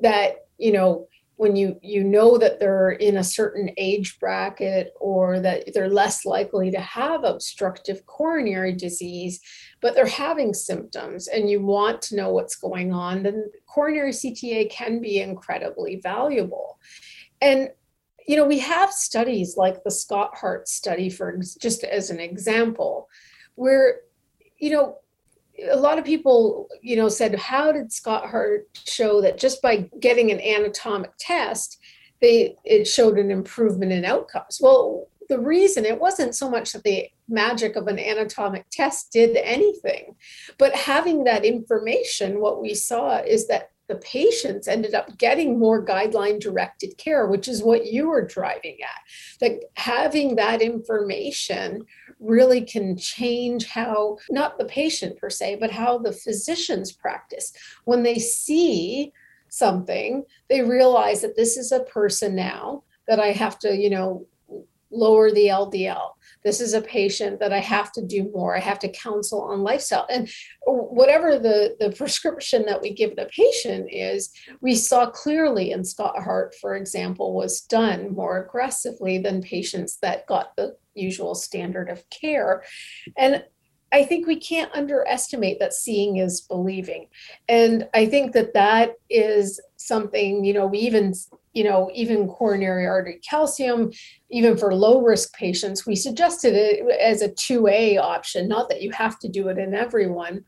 that 0.00 0.46
you 0.58 0.72
know 0.72 1.06
when 1.38 1.54
you 1.54 1.78
you 1.82 2.02
know 2.02 2.36
that 2.36 2.58
they're 2.58 2.90
in 2.90 3.16
a 3.16 3.24
certain 3.24 3.70
age 3.76 4.18
bracket 4.18 4.92
or 5.00 5.38
that 5.38 5.72
they're 5.72 5.88
less 5.88 6.26
likely 6.26 6.68
to 6.68 6.80
have 6.80 7.22
obstructive 7.22 8.04
coronary 8.06 8.72
disease 8.72 9.40
but 9.80 9.94
they're 9.94 10.06
having 10.06 10.52
symptoms 10.52 11.28
and 11.28 11.48
you 11.48 11.62
want 11.62 12.02
to 12.02 12.16
know 12.16 12.32
what's 12.32 12.56
going 12.56 12.92
on 12.92 13.22
then 13.22 13.48
coronary 13.66 14.10
cta 14.10 14.68
can 14.68 15.00
be 15.00 15.20
incredibly 15.20 16.00
valuable. 16.02 16.78
And 17.40 17.70
you 18.26 18.36
know 18.36 18.44
we 18.44 18.58
have 18.58 18.90
studies 18.92 19.56
like 19.56 19.84
the 19.84 19.90
SCOT-HEART 19.90 20.68
study 20.68 21.08
for 21.08 21.40
just 21.60 21.84
as 21.84 22.10
an 22.10 22.18
example 22.18 23.08
where 23.54 24.00
you 24.58 24.70
know 24.70 24.98
a 25.70 25.76
lot 25.76 25.98
of 25.98 26.04
people, 26.04 26.68
you 26.82 26.96
know, 26.96 27.08
said, 27.08 27.34
how 27.34 27.72
did 27.72 27.92
SCOT-HEART 27.92 28.68
show 28.86 29.20
that 29.20 29.38
just 29.38 29.60
by 29.62 29.88
getting 30.00 30.30
an 30.30 30.40
anatomic 30.40 31.12
test, 31.18 31.78
they 32.20 32.56
it 32.64 32.86
showed 32.86 33.18
an 33.18 33.30
improvement 33.30 33.92
in 33.92 34.04
outcomes? 34.04 34.58
Well, 34.60 35.08
the 35.28 35.38
reason 35.38 35.84
it 35.84 36.00
wasn't 36.00 36.34
so 36.34 36.50
much 36.50 36.72
that 36.72 36.84
the 36.84 37.08
magic 37.28 37.76
of 37.76 37.86
an 37.86 37.98
anatomic 37.98 38.66
test 38.70 39.12
did 39.12 39.36
anything, 39.36 40.16
but 40.58 40.74
having 40.74 41.24
that 41.24 41.44
information, 41.44 42.40
what 42.40 42.62
we 42.62 42.74
saw 42.74 43.18
is 43.18 43.46
that 43.48 43.70
the 43.88 43.96
patients 43.96 44.68
ended 44.68 44.94
up 44.94 45.16
getting 45.18 45.58
more 45.58 45.84
guideline 45.84 46.38
directed 46.38 46.96
care, 46.98 47.26
which 47.26 47.48
is 47.48 47.62
what 47.62 47.86
you 47.86 48.08
were 48.08 48.24
driving 48.24 48.76
at. 48.82 49.00
That 49.40 49.64
having 49.74 50.36
that 50.36 50.60
information 50.60 51.84
really 52.20 52.62
can 52.62 52.96
change 52.96 53.66
how, 53.66 54.18
not 54.30 54.58
the 54.58 54.66
patient 54.66 55.18
per 55.18 55.30
se, 55.30 55.56
but 55.56 55.70
how 55.70 55.98
the 55.98 56.12
physicians 56.12 56.92
practice. 56.92 57.52
When 57.84 58.02
they 58.02 58.18
see 58.18 59.12
something, 59.48 60.24
they 60.48 60.62
realize 60.62 61.22
that 61.22 61.36
this 61.36 61.56
is 61.56 61.72
a 61.72 61.80
person 61.80 62.34
now 62.34 62.84
that 63.06 63.18
I 63.18 63.28
have 63.32 63.58
to, 63.60 63.74
you 63.74 63.90
know, 63.90 64.26
lower 64.90 65.30
the 65.30 65.46
LDL. 65.46 66.10
This 66.48 66.62
is 66.62 66.72
a 66.72 66.80
patient 66.80 67.40
that 67.40 67.52
I 67.52 67.58
have 67.58 67.92
to 67.92 68.02
do 68.02 68.30
more. 68.32 68.56
I 68.56 68.60
have 68.60 68.78
to 68.78 68.88
counsel 68.88 69.42
on 69.42 69.62
lifestyle. 69.62 70.06
And 70.08 70.30
whatever 70.64 71.38
the, 71.38 71.76
the 71.78 71.92
prescription 71.92 72.64
that 72.64 72.80
we 72.80 72.94
give 72.94 73.16
the 73.16 73.26
patient 73.26 73.90
is, 73.92 74.32
we 74.62 74.74
saw 74.74 75.10
clearly 75.10 75.72
in 75.72 75.84
SCOT-HEART, 75.84 76.54
for 76.58 76.74
example, 76.74 77.34
was 77.34 77.60
done 77.60 78.14
more 78.14 78.42
aggressively 78.42 79.18
than 79.18 79.42
patients 79.42 79.98
that 80.00 80.26
got 80.26 80.56
the 80.56 80.74
usual 80.94 81.34
standard 81.34 81.90
of 81.90 82.08
care. 82.08 82.64
And 83.18 83.44
I 83.92 84.04
think 84.04 84.26
we 84.26 84.36
can't 84.36 84.74
underestimate 84.74 85.58
that 85.60 85.74
seeing 85.74 86.16
is 86.16 86.40
believing. 86.40 87.08
And 87.46 87.90
I 87.92 88.06
think 88.06 88.32
that 88.32 88.54
that 88.54 88.94
is 89.10 89.60
something, 89.76 90.46
you 90.46 90.54
know, 90.54 90.66
we 90.66 90.78
even, 90.78 91.12
you 91.52 91.64
know, 91.64 91.90
even 91.94 92.28
coronary 92.28 92.86
artery 92.86 93.20
calcium, 93.28 93.90
even 94.30 94.56
for 94.56 94.74
low 94.74 95.00
risk 95.00 95.34
patients, 95.34 95.86
we 95.86 95.96
suggested 95.96 96.54
it 96.54 96.86
as 97.00 97.22
a 97.22 97.28
2A 97.30 97.98
option, 97.98 98.48
not 98.48 98.68
that 98.68 98.82
you 98.82 98.90
have 98.92 99.18
to 99.20 99.28
do 99.28 99.48
it 99.48 99.58
in 99.58 99.74
everyone 99.74 100.44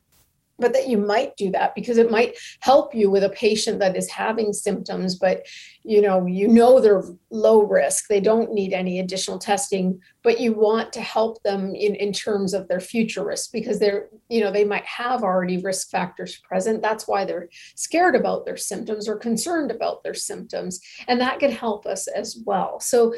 but 0.61 0.73
that 0.73 0.89
you 0.89 0.99
might 0.99 1.37
do 1.37 1.51
that 1.51 1.75
because 1.75 1.99
it 1.99 2.11
might 2.11 2.37
help 2.61 2.95
you 2.95 3.11
with 3.11 3.25
a 3.25 3.31
patient 3.31 3.79
that 3.79 3.97
is 3.97 4.09
having 4.09 4.53
symptoms 4.53 5.17
but 5.17 5.47
you 5.83 6.01
know 6.01 6.27
you 6.27 6.47
know 6.49 6.81
they're 6.81 7.03
low 7.31 7.63
risk. 7.63 8.09
They 8.09 8.21
don't 8.21 8.53
need 8.53 8.73
any 8.73 9.01
additional 9.01 9.39
testing 9.39 10.01
but 10.23 10.39
you 10.39 10.53
want 10.53 10.93
to 10.93 11.01
help 11.01 11.43
them 11.43 11.75
in, 11.75 11.95
in 11.95 12.13
terms 12.13 12.53
of 12.53 12.69
their 12.69 12.81
future 12.81 13.25
risk 13.25 13.53
because 13.53 13.79
they're 13.79 14.09
you 14.29 14.41
know 14.41 14.53
they 14.53 14.65
might 14.65 14.85
have 14.85 15.23
already 15.23 15.59
risk 15.59 15.91
factors 15.91 16.39
present. 16.39 16.83
That's 16.83 17.09
why 17.09 17.25
they're 17.25 17.49
scared 17.75 18.15
about 18.15 18.45
their 18.45 18.57
symptoms 18.57 19.09
or 19.09 19.17
concerned 19.17 19.71
about 19.71 20.03
their 20.03 20.15
symptoms 20.15 20.81
and 21.09 21.21
that 21.21 21.39
can 21.39 21.51
help 21.51 21.87
us 21.87 22.07
as 22.07 22.39
well. 22.45 22.81
So 22.81 23.15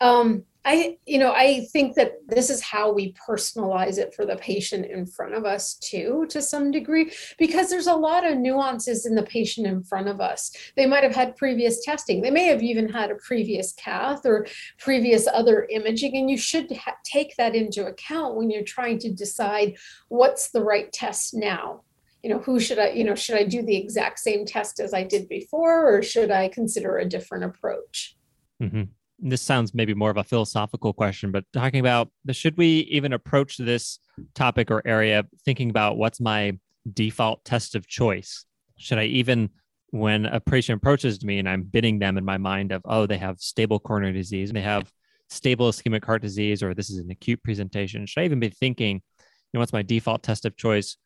um, 0.00 0.44
I, 0.64 0.98
you 1.06 1.18
know, 1.18 1.32
I 1.32 1.66
think 1.72 1.94
that 1.94 2.16
this 2.28 2.50
is 2.50 2.60
how 2.60 2.92
we 2.92 3.14
personalize 3.14 3.96
it 3.96 4.14
for 4.14 4.26
the 4.26 4.36
patient 4.36 4.84
in 4.84 5.06
front 5.06 5.34
of 5.34 5.46
us 5.46 5.74
too, 5.76 6.26
to 6.28 6.42
some 6.42 6.70
degree, 6.70 7.12
because 7.38 7.70
there's 7.70 7.86
a 7.86 7.94
lot 7.94 8.26
of 8.26 8.36
nuances 8.36 9.06
in 9.06 9.14
the 9.14 9.22
patient 9.22 9.66
in 9.66 9.82
front 9.82 10.08
of 10.08 10.20
us. 10.20 10.52
They 10.76 10.84
might 10.84 11.02
have 11.02 11.14
had 11.14 11.36
previous 11.36 11.82
testing. 11.82 12.20
They 12.20 12.30
may 12.30 12.44
have 12.44 12.62
even 12.62 12.90
had 12.90 13.10
a 13.10 13.14
previous 13.14 13.72
cath 13.72 14.26
or 14.26 14.46
previous 14.78 15.26
other 15.26 15.66
imaging, 15.70 16.16
and 16.16 16.28
you 16.28 16.36
should 16.36 16.70
ha- 16.72 16.96
take 17.04 17.36
that 17.36 17.54
into 17.54 17.86
account 17.86 18.36
when 18.36 18.50
you're 18.50 18.62
trying 18.62 18.98
to 18.98 19.10
decide 19.10 19.78
what's 20.08 20.50
the 20.50 20.62
right 20.62 20.92
test 20.92 21.32
now 21.32 21.82
you 22.22 22.28
know 22.28 22.38
who 22.38 22.60
should 22.60 22.78
i 22.78 22.90
you 22.90 23.02
know 23.02 23.14
should 23.14 23.36
i 23.36 23.44
do 23.44 23.62
the 23.62 23.76
exact 23.76 24.18
same 24.18 24.44
test 24.44 24.78
as 24.78 24.92
i 24.92 25.02
did 25.02 25.26
before 25.26 25.96
or 25.96 26.02
should 26.02 26.30
i 26.30 26.48
consider 26.48 26.98
a 26.98 27.08
different 27.08 27.44
approach 27.44 28.14
mm-hmm 28.62 28.82
this 29.20 29.42
sounds 29.42 29.74
maybe 29.74 29.94
more 29.94 30.10
of 30.10 30.16
a 30.16 30.24
philosophical 30.24 30.92
question, 30.92 31.30
but 31.30 31.44
talking 31.52 31.80
about 31.80 32.10
should 32.32 32.56
we 32.56 32.80
even 32.90 33.12
approach 33.12 33.56
this 33.56 33.98
topic 34.34 34.70
or 34.70 34.82
area 34.86 35.24
thinking 35.44 35.70
about 35.70 35.96
what's 35.96 36.20
my 36.20 36.58
default 36.92 37.44
test 37.44 37.74
of 37.74 37.86
choice? 37.86 38.44
Should 38.76 38.98
I 38.98 39.04
even, 39.04 39.50
when 39.90 40.26
a 40.26 40.40
patient 40.40 40.78
approaches 40.78 41.22
me 41.24 41.38
and 41.38 41.48
I'm 41.48 41.62
bidding 41.62 41.98
them 41.98 42.16
in 42.16 42.24
my 42.24 42.38
mind 42.38 42.72
of, 42.72 42.82
oh, 42.84 43.06
they 43.06 43.18
have 43.18 43.38
stable 43.40 43.78
coronary 43.78 44.12
disease, 44.12 44.52
they 44.52 44.62
have 44.62 44.90
stable 45.28 45.70
ischemic 45.70 46.04
heart 46.04 46.22
disease, 46.22 46.62
or 46.62 46.74
this 46.74 46.90
is 46.90 46.98
an 46.98 47.10
acute 47.10 47.42
presentation, 47.42 48.06
should 48.06 48.22
I 48.22 48.24
even 48.24 48.40
be 48.40 48.48
thinking, 48.48 48.96
you 48.96 49.52
know, 49.52 49.60
what's 49.60 49.72
my 49.72 49.82
default 49.82 50.22
test 50.22 50.44
of 50.44 50.56
choice? 50.56 50.96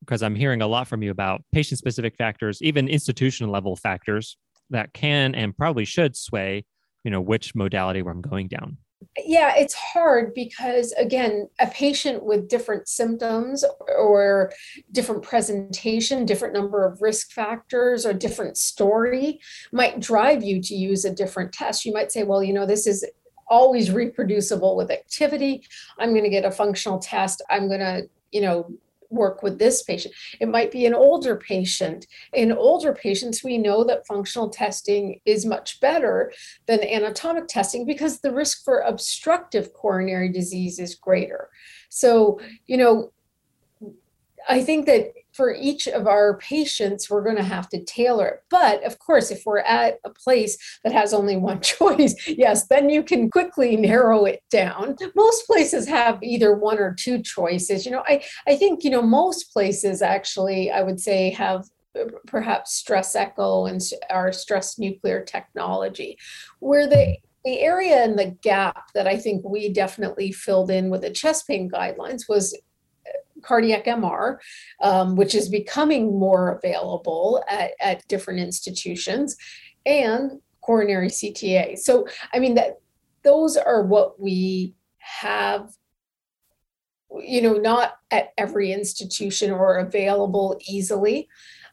Because 0.00 0.22
I'm 0.22 0.34
hearing 0.34 0.62
a 0.62 0.66
lot 0.66 0.86
from 0.86 1.02
you 1.02 1.10
about 1.10 1.42
patient 1.52 1.78
specific 1.78 2.16
factors, 2.16 2.62
even 2.62 2.88
institution 2.88 3.50
level 3.50 3.74
factors 3.74 4.36
that 4.70 4.92
can 4.92 5.34
and 5.34 5.56
probably 5.56 5.84
should 5.84 6.16
sway 6.16 6.64
you 7.06 7.10
know 7.12 7.20
which 7.20 7.54
modality 7.54 8.02
where 8.02 8.12
i'm 8.12 8.20
going 8.20 8.48
down. 8.48 8.76
Yeah 9.16 9.54
it's 9.56 9.74
hard 9.74 10.34
because 10.34 10.90
again 10.98 11.48
a 11.60 11.68
patient 11.68 12.24
with 12.24 12.48
different 12.48 12.88
symptoms 12.88 13.64
or 13.96 14.52
different 14.90 15.22
presentation 15.22 16.26
different 16.26 16.52
number 16.52 16.84
of 16.84 17.00
risk 17.00 17.30
factors 17.30 18.04
or 18.04 18.12
different 18.12 18.56
story 18.56 19.38
might 19.70 20.00
drive 20.00 20.42
you 20.42 20.60
to 20.60 20.74
use 20.74 21.04
a 21.04 21.14
different 21.14 21.52
test. 21.52 21.84
You 21.84 21.92
might 21.92 22.10
say 22.10 22.24
well 22.24 22.42
you 22.42 22.52
know 22.52 22.66
this 22.66 22.88
is 22.88 23.06
always 23.48 23.92
reproducible 23.92 24.74
with 24.74 24.90
activity. 24.90 25.62
I'm 26.00 26.10
going 26.10 26.24
to 26.24 26.30
get 26.30 26.44
a 26.44 26.50
functional 26.50 26.98
test. 26.98 27.40
I'm 27.48 27.68
going 27.68 27.78
to 27.78 28.08
you 28.32 28.40
know 28.40 28.68
work 29.16 29.42
with 29.42 29.58
this 29.58 29.82
patient. 29.82 30.14
It 30.40 30.48
might 30.48 30.70
be 30.70 30.86
an 30.86 30.94
older 30.94 31.36
patient. 31.36 32.06
In 32.32 32.52
older 32.52 32.92
patients, 32.92 33.42
we 33.42 33.58
know 33.58 33.84
that 33.84 34.06
functional 34.06 34.50
testing 34.50 35.20
is 35.24 35.46
much 35.46 35.80
better 35.80 36.32
than 36.66 36.84
anatomic 36.84 37.48
testing 37.48 37.86
because 37.86 38.20
the 38.20 38.32
risk 38.32 38.64
for 38.64 38.80
obstructive 38.80 39.72
coronary 39.72 40.30
disease 40.30 40.78
is 40.78 40.94
greater. 40.94 41.48
So, 41.88 42.40
you 42.66 42.76
know, 42.76 43.12
I 44.48 44.62
think 44.62 44.86
that 44.86 45.12
for 45.36 45.54
each 45.54 45.86
of 45.86 46.06
our 46.06 46.38
patients, 46.38 47.10
we're 47.10 47.22
going 47.22 47.36
to 47.36 47.42
have 47.42 47.68
to 47.68 47.84
tailor 47.84 48.26
it. 48.26 48.40
But 48.50 48.82
of 48.84 48.98
course, 48.98 49.30
if 49.30 49.42
we're 49.44 49.58
at 49.58 49.98
a 50.04 50.10
place 50.10 50.56
that 50.82 50.92
has 50.92 51.12
only 51.12 51.36
one 51.46 51.60
choice, 51.60 52.14
yes, 52.26 52.66
then 52.68 52.88
you 52.88 53.02
can 53.02 53.30
quickly 53.30 53.76
narrow 53.76 54.24
it 54.24 54.42
down. 54.50 54.96
Most 55.14 55.46
places 55.46 55.86
have 55.88 56.22
either 56.22 56.54
one 56.54 56.78
or 56.78 56.94
two 56.94 57.22
choices. 57.22 57.84
You 57.84 57.92
know, 57.92 58.04
I, 58.06 58.24
I 58.46 58.56
think, 58.56 58.84
you 58.84 58.90
know, 58.90 59.02
most 59.02 59.52
places 59.52 60.02
actually, 60.02 60.70
I 60.70 60.82
would 60.82 61.00
say, 61.00 61.30
have 61.30 61.66
uh, 61.98 62.04
perhaps 62.26 62.74
stress 62.74 63.14
echo 63.14 63.66
and 63.66 63.80
our 64.10 64.32
stress 64.32 64.78
nuclear 64.78 65.22
technology 65.22 66.18
where 66.60 66.86
the 66.86 67.16
the 67.46 67.60
area 67.60 68.02
and 68.02 68.18
the 68.18 68.36
gap 68.42 68.90
that 68.92 69.06
I 69.06 69.16
think 69.16 69.44
we 69.48 69.72
definitely 69.72 70.32
filled 70.32 70.68
in 70.68 70.90
with 70.90 71.02
the 71.02 71.10
chest 71.10 71.46
pain 71.46 71.70
guidelines 71.70 72.28
was 72.28 72.58
cardiac 73.46 73.84
MR, 73.84 74.38
um, 74.82 75.16
which 75.16 75.34
is 75.34 75.48
becoming 75.48 76.18
more 76.18 76.52
available 76.52 77.42
at, 77.48 77.72
at 77.80 78.06
different 78.08 78.40
institutions, 78.40 79.36
and 79.84 80.40
coronary 80.60 81.08
CTA. 81.08 81.78
So, 81.78 82.08
I 82.34 82.40
mean, 82.40 82.54
that 82.56 82.80
those 83.22 83.56
are 83.56 83.82
what 83.82 84.20
we 84.20 84.74
have 84.98 85.70
you 87.22 87.40
know 87.40 87.54
not 87.54 87.94
at 88.10 88.32
every 88.36 88.72
institution 88.72 89.50
or 89.50 89.78
available 89.78 90.58
easily 90.68 91.28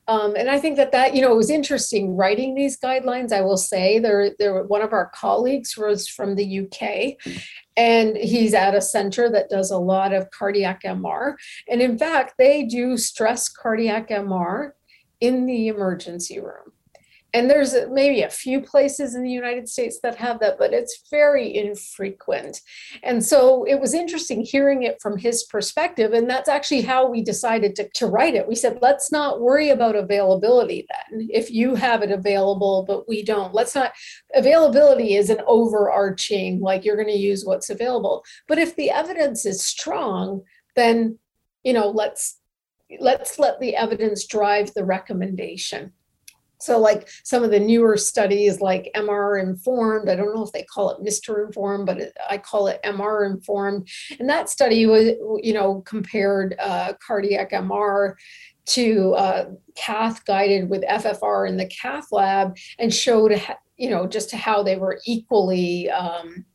um, 0.07 0.35
and 0.35 0.49
I 0.49 0.59
think 0.59 0.75
that 0.77 0.91
that, 0.91 1.15
you 1.15 1.21
know, 1.21 1.31
it 1.31 1.37
was 1.37 1.49
interesting 1.49 2.15
writing 2.15 2.55
these 2.55 2.77
guidelines. 2.77 3.31
I 3.31 3.41
will 3.41 3.57
say 3.57 3.99
there, 3.99 4.31
there, 4.37 4.63
one 4.63 4.81
of 4.81 4.91
our 4.91 5.11
colleagues 5.15 5.77
was 5.77 6.07
from 6.07 6.35
the 6.35 6.59
UK 6.59 7.17
and 7.77 8.17
he's 8.17 8.53
at 8.53 8.75
a 8.75 8.81
center 8.81 9.29
that 9.29 9.49
does 9.49 9.71
a 9.71 9.77
lot 9.77 10.13
of 10.13 10.29
cardiac 10.31 10.83
MR. 10.83 11.35
And 11.69 11.81
in 11.81 11.97
fact, 11.97 12.35
they 12.37 12.63
do 12.63 12.97
stress 12.97 13.49
cardiac 13.49 14.09
MR 14.09 14.71
in 15.21 15.45
the 15.45 15.69
emergency 15.69 16.39
room 16.39 16.73
and 17.33 17.49
there's 17.49 17.75
maybe 17.89 18.21
a 18.21 18.29
few 18.29 18.61
places 18.61 19.15
in 19.15 19.23
the 19.23 19.31
United 19.31 19.67
States 19.67 19.99
that 20.03 20.15
have 20.17 20.39
that, 20.39 20.59
but 20.59 20.71
it's 20.71 21.03
very 21.09 21.55
infrequent. 21.57 22.61
And 23.01 23.25
so 23.25 23.63
it 23.63 23.79
was 23.79 23.95
interesting 23.95 24.41
hearing 24.41 24.83
it 24.83 25.01
from 25.01 25.17
his 25.17 25.43
perspective. 25.43 26.13
And 26.13 26.29
that's 26.29 26.47
actually 26.47 26.81
how 26.81 27.09
we 27.09 27.23
decided 27.23 27.75
to, 27.77 27.89
to 27.95 28.05
write 28.05 28.35
it. 28.35 28.47
We 28.47 28.53
said, 28.53 28.79
let's 28.83 29.11
not 29.11 29.41
worry 29.41 29.69
about 29.69 29.95
availability 29.95 30.85
then. 31.09 31.27
If 31.31 31.49
you 31.49 31.73
have 31.73 32.03
it 32.03 32.11
available, 32.11 32.85
but 32.87 33.07
we 33.09 33.23
don't, 33.23 33.53
let's 33.53 33.73
not, 33.73 33.93
availability 34.35 35.15
is 35.15 35.31
an 35.31 35.41
overarching, 35.47 36.59
like 36.59 36.85
you're 36.85 36.95
going 36.95 37.07
to 37.07 37.13
use 37.13 37.45
what's 37.45 37.71
available. 37.71 38.23
But 38.47 38.59
if 38.59 38.75
the 38.75 38.91
evidence 38.91 39.43
is 39.43 39.63
strong, 39.63 40.43
then, 40.75 41.17
you 41.63 41.73
know, 41.73 41.89
let's 41.89 42.39
let's 42.99 43.39
let 43.39 43.59
the 43.59 43.75
evidence 43.75 44.27
drive 44.27 44.71
the 44.75 44.85
recommendation 44.85 45.93
so, 46.63 46.79
like 46.79 47.09
some 47.23 47.43
of 47.43 47.51
the 47.51 47.59
newer 47.59 47.97
studies, 47.97 48.61
like 48.61 48.89
MR 48.95 49.41
informed, 49.41 50.09
I 50.09 50.15
don't 50.15 50.33
know 50.33 50.43
if 50.43 50.51
they 50.53 50.63
call 50.63 50.91
it 50.91 51.05
Mr. 51.05 51.45
informed, 51.45 51.85
but 51.85 52.13
I 52.29 52.37
call 52.37 52.67
it 52.67 52.79
MR 52.85 53.29
informed. 53.29 53.89
And 54.19 54.29
that 54.29 54.49
study 54.49 54.85
was, 54.85 55.11
you 55.41 55.53
know, 55.53 55.81
compared 55.81 56.55
uh, 56.59 56.93
cardiac 57.05 57.51
MR 57.51 58.13
to 58.65 59.13
uh, 59.15 59.45
cath 59.75 60.23
guided 60.25 60.69
with 60.69 60.83
FFR 60.83 61.49
in 61.49 61.57
the 61.57 61.67
cath 61.67 62.11
lab 62.11 62.55
and 62.79 62.93
showed, 62.93 63.41
you 63.75 63.89
know, 63.89 64.07
just 64.07 64.29
to 64.29 64.37
how 64.37 64.63
they 64.63 64.77
were 64.77 65.01
equally 65.05 65.89
um, 65.89 66.45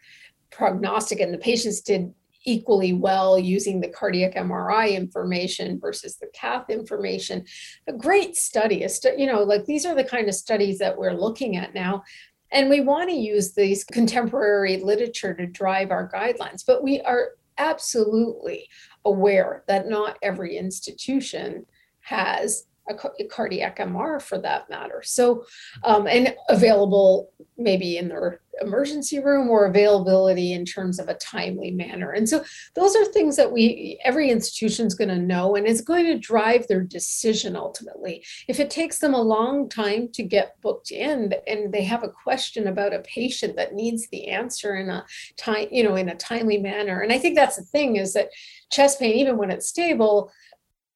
prognostic, 0.50 1.21
and 1.21 1.35
the 1.35 1.38
patients 1.38 1.83
did 1.83 2.12
equally 2.49 2.95
well 2.95 3.38
using 3.38 3.81
the 3.81 3.88
cardiac 3.88 4.35
MRI 4.35 4.97
information 4.97 5.78
versus 5.78 6.17
the 6.17 6.28
cath 6.33 6.71
information. 6.71 7.45
A 7.87 7.93
great 7.93 8.37
study, 8.37 8.85
a 8.85 8.88
you 9.19 9.26
know, 9.26 9.43
like 9.43 9.67
these 9.67 9.85
are 9.85 9.95
the 9.95 10.02
kind 10.02 10.28
of 10.28 10.35
studies 10.35 10.78
that 10.78 10.97
we're 10.97 11.12
looking 11.12 11.57
at 11.57 11.75
now. 11.75 12.02
And 12.50 12.71
we 12.71 12.81
want 12.81 13.11
to 13.11 13.14
use 13.14 13.52
these 13.52 13.85
contemporary 13.85 14.78
literature 14.78 15.35
to 15.35 15.47
drive 15.47 15.90
our 15.90 16.11
guidelines, 16.11 16.64
but 16.67 16.83
we 16.83 17.02
are 17.02 17.33
absolutely 17.59 18.67
aware 19.05 19.64
that 19.69 19.87
not 19.87 20.17
every 20.23 20.57
institution 20.57 21.67
has 22.00 22.64
a, 22.88 22.95
a 23.21 23.25
cardiac 23.25 23.76
MR 23.76 24.23
for 24.23 24.38
that 24.38 24.71
matter. 24.71 25.02
So, 25.05 25.45
um, 25.85 26.07
and 26.07 26.35
available 26.49 27.31
maybe 27.59 27.99
in 27.99 28.09
their 28.09 28.40
emergency 28.61 29.19
room 29.19 29.49
or 29.49 29.67
availability 29.67 30.53
in 30.53 30.65
terms 30.65 30.99
of 30.99 31.09
a 31.09 31.15
timely 31.15 31.71
manner. 31.71 32.12
And 32.12 32.29
so 32.29 32.45
those 32.75 32.95
are 32.97 33.05
things 33.05 33.37
that 33.37 33.53
we 33.53 33.99
every 34.05 34.31
institution 34.31 34.87
is 34.87 34.95
going 34.95 35.09
to 35.09 35.19
know 35.19 35.57
and 35.57 35.67
it's 35.67 35.81
going 35.81 36.07
to 36.07 36.19
drive 36.19 36.67
their 36.67 36.83
decision 36.83 37.57
ultimately. 37.57 38.25
If 38.49 38.61
it 38.61 38.71
takes 38.71 38.99
them 38.99 39.15
a 39.15 39.21
long 39.21 39.69
time 39.69 40.09
to 40.12 40.23
get 40.23 40.61
booked 40.61 40.91
in 40.91 41.35
and 41.47 41.73
they 41.73 41.85
have 41.85 42.05
a 42.05 42.09
question 42.09 42.69
about 42.69 42.95
a 42.95 43.00
patient 43.00 43.57
that 43.57 43.75
needs 43.75 44.09
the 44.09 44.29
answer 44.29 44.77
in 44.77 44.91
a 44.91 45.05
time, 45.37 45.69
you 45.71 45.83
know, 45.85 45.97
in 45.97 46.09
a 46.09 46.15
timely 46.15 46.59
manner. 46.59 47.00
And 47.00 47.12
I 47.12 47.19
think 47.19 47.37
that's 47.37 47.57
the 47.57 47.62
thing 47.62 47.97
is 47.97 48.12
that 48.15 48.31
chest 48.71 48.99
pain, 48.99 49.17
even 49.17 49.37
when 49.37 49.50
it's 49.50 49.69
stable, 49.69 50.33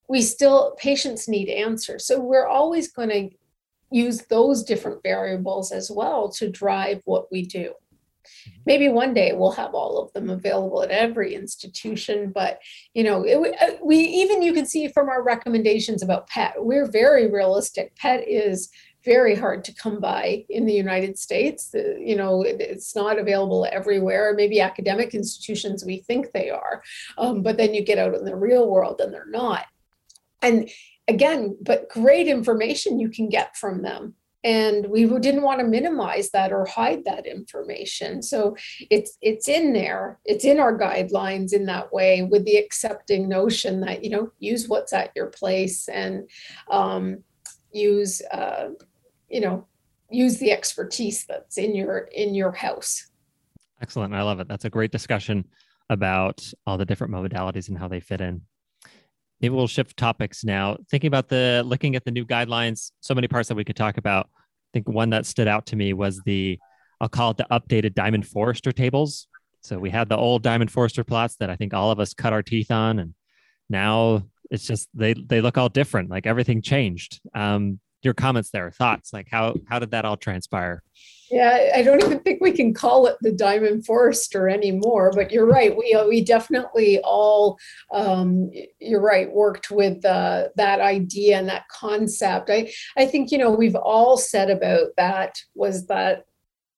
we 0.08 0.20
still 0.20 0.74
patients 0.78 1.28
need 1.28 1.48
answers. 1.48 2.06
So 2.06 2.20
we're 2.20 2.46
always 2.46 2.92
going 2.92 3.08
to 3.08 3.30
use 3.92 4.22
those 4.26 4.62
different 4.62 5.02
variables 5.02 5.72
as 5.72 5.90
well 5.90 6.28
to 6.30 6.50
drive 6.50 7.02
what 7.04 7.30
we 7.30 7.44
do. 7.44 7.74
Maybe 8.66 8.88
one 8.88 9.14
day 9.14 9.32
we'll 9.34 9.52
have 9.52 9.74
all 9.74 9.98
of 9.98 10.12
them 10.12 10.30
available 10.30 10.82
at 10.82 10.90
every 10.90 11.34
institution, 11.34 12.30
but 12.32 12.60
you 12.94 13.04
know, 13.04 13.24
it, 13.24 13.56
uh, 13.60 13.76
we 13.82 13.96
even 13.98 14.42
you 14.42 14.52
can 14.52 14.66
see 14.66 14.88
from 14.88 15.08
our 15.08 15.22
recommendations 15.22 16.02
about 16.02 16.28
PET, 16.28 16.54
we're 16.56 16.90
very 16.90 17.30
realistic. 17.30 17.94
PET 17.96 18.26
is 18.26 18.70
very 19.04 19.34
hard 19.34 19.64
to 19.64 19.74
come 19.74 20.00
by 20.00 20.44
in 20.48 20.64
the 20.64 20.72
United 20.72 21.18
States. 21.18 21.74
Uh, 21.74 21.96
you 21.98 22.16
know, 22.16 22.42
it's 22.42 22.94
not 22.94 23.18
available 23.18 23.66
everywhere. 23.70 24.34
Maybe 24.36 24.60
academic 24.60 25.14
institutions 25.14 25.84
we 25.84 25.98
think 25.98 26.32
they 26.32 26.50
are, 26.50 26.82
um, 27.18 27.42
but 27.42 27.56
then 27.56 27.74
you 27.74 27.84
get 27.84 27.98
out 27.98 28.14
in 28.14 28.24
the 28.24 28.36
real 28.36 28.70
world 28.70 29.00
and 29.00 29.12
they're 29.12 29.26
not. 29.26 29.66
And 30.40 30.68
again, 31.12 31.56
but 31.60 31.88
great 31.88 32.26
information 32.26 32.98
you 32.98 33.08
can 33.08 33.28
get 33.28 33.56
from 33.56 33.82
them. 33.82 34.14
And 34.44 34.86
we 34.88 35.06
didn't 35.06 35.42
want 35.42 35.60
to 35.60 35.66
minimize 35.66 36.30
that 36.30 36.52
or 36.52 36.64
hide 36.64 37.04
that 37.04 37.26
information. 37.26 38.22
So 38.22 38.56
it's 38.90 39.16
it's 39.20 39.48
in 39.48 39.72
there. 39.72 40.18
It's 40.24 40.44
in 40.44 40.58
our 40.58 40.76
guidelines 40.76 41.52
in 41.52 41.66
that 41.66 41.92
way, 41.92 42.24
with 42.24 42.44
the 42.44 42.56
accepting 42.56 43.28
notion 43.28 43.80
that 43.82 44.02
you 44.02 44.10
know 44.10 44.32
use 44.40 44.66
what's 44.66 44.92
at 44.92 45.12
your 45.14 45.28
place 45.28 45.88
and 45.88 46.28
um, 46.72 47.22
use 47.70 48.20
uh, 48.32 48.70
you 49.28 49.40
know 49.40 49.68
use 50.10 50.38
the 50.38 50.50
expertise 50.50 51.24
that's 51.24 51.56
in 51.56 51.76
your 51.76 52.08
in 52.12 52.34
your 52.34 52.50
house. 52.50 53.10
Excellent. 53.80 54.12
I 54.12 54.22
love 54.22 54.40
it. 54.40 54.48
That's 54.48 54.64
a 54.64 54.70
great 54.70 54.90
discussion 54.90 55.44
about 55.88 56.42
all 56.66 56.78
the 56.78 56.84
different 56.84 57.12
modalities 57.12 57.68
and 57.68 57.78
how 57.78 57.86
they 57.86 58.00
fit 58.00 58.20
in. 58.20 58.42
Maybe 59.42 59.54
we'll 59.54 59.66
shift 59.66 59.96
topics 59.96 60.44
now. 60.44 60.76
Thinking 60.88 61.08
about 61.08 61.28
the 61.28 61.62
looking 61.66 61.96
at 61.96 62.04
the 62.04 62.12
new 62.12 62.24
guidelines, 62.24 62.92
so 63.00 63.12
many 63.14 63.26
parts 63.26 63.48
that 63.48 63.56
we 63.56 63.64
could 63.64 63.76
talk 63.76 63.98
about. 63.98 64.30
I 64.36 64.70
think 64.72 64.88
one 64.88 65.10
that 65.10 65.26
stood 65.26 65.48
out 65.48 65.66
to 65.66 65.76
me 65.76 65.92
was 65.92 66.22
the 66.24 66.58
I'll 67.00 67.08
call 67.08 67.32
it 67.32 67.36
the 67.36 67.46
updated 67.50 67.94
Diamond 67.94 68.26
Forrester 68.26 68.70
tables. 68.70 69.26
So 69.60 69.78
we 69.78 69.90
had 69.90 70.08
the 70.08 70.16
old 70.16 70.44
Diamond 70.44 70.70
Forrester 70.70 71.02
plots 71.02 71.36
that 71.36 71.50
I 71.50 71.56
think 71.56 71.74
all 71.74 71.90
of 71.90 71.98
us 71.98 72.14
cut 72.14 72.32
our 72.32 72.42
teeth 72.42 72.70
on, 72.70 73.00
and 73.00 73.14
now 73.68 74.22
it's 74.50 74.66
just 74.66 74.88
they 74.94 75.14
they 75.14 75.40
look 75.40 75.58
all 75.58 75.68
different. 75.68 76.08
Like 76.08 76.26
everything 76.26 76.62
changed. 76.62 77.20
Um, 77.34 77.80
your 78.04 78.14
comments 78.14 78.50
there, 78.50 78.70
thoughts, 78.70 79.12
like 79.12 79.28
how 79.30 79.54
how 79.68 79.78
did 79.78 79.90
that 79.92 80.04
all 80.04 80.16
transpire? 80.16 80.82
Yeah, 81.32 81.70
I 81.74 81.82
don't 81.82 82.02
even 82.04 82.20
think 82.20 82.42
we 82.42 82.52
can 82.52 82.74
call 82.74 83.06
it 83.06 83.16
the 83.22 83.32
Diamond 83.32 83.86
Forrester 83.86 84.50
anymore. 84.50 85.10
But 85.14 85.32
you're 85.32 85.46
right. 85.46 85.74
We 85.74 85.94
uh, 85.94 86.06
we 86.06 86.22
definitely 86.22 87.00
all, 87.00 87.58
um, 87.90 88.50
you're 88.80 89.00
right, 89.00 89.32
worked 89.32 89.70
with 89.70 90.04
uh, 90.04 90.48
that 90.56 90.80
idea 90.80 91.38
and 91.38 91.48
that 91.48 91.68
concept. 91.68 92.50
I 92.50 92.70
I 92.98 93.06
think 93.06 93.30
you 93.30 93.38
know 93.38 93.50
we've 93.50 93.76
all 93.76 94.18
said 94.18 94.50
about 94.50 94.88
that 94.98 95.38
was 95.54 95.86
that 95.86 96.26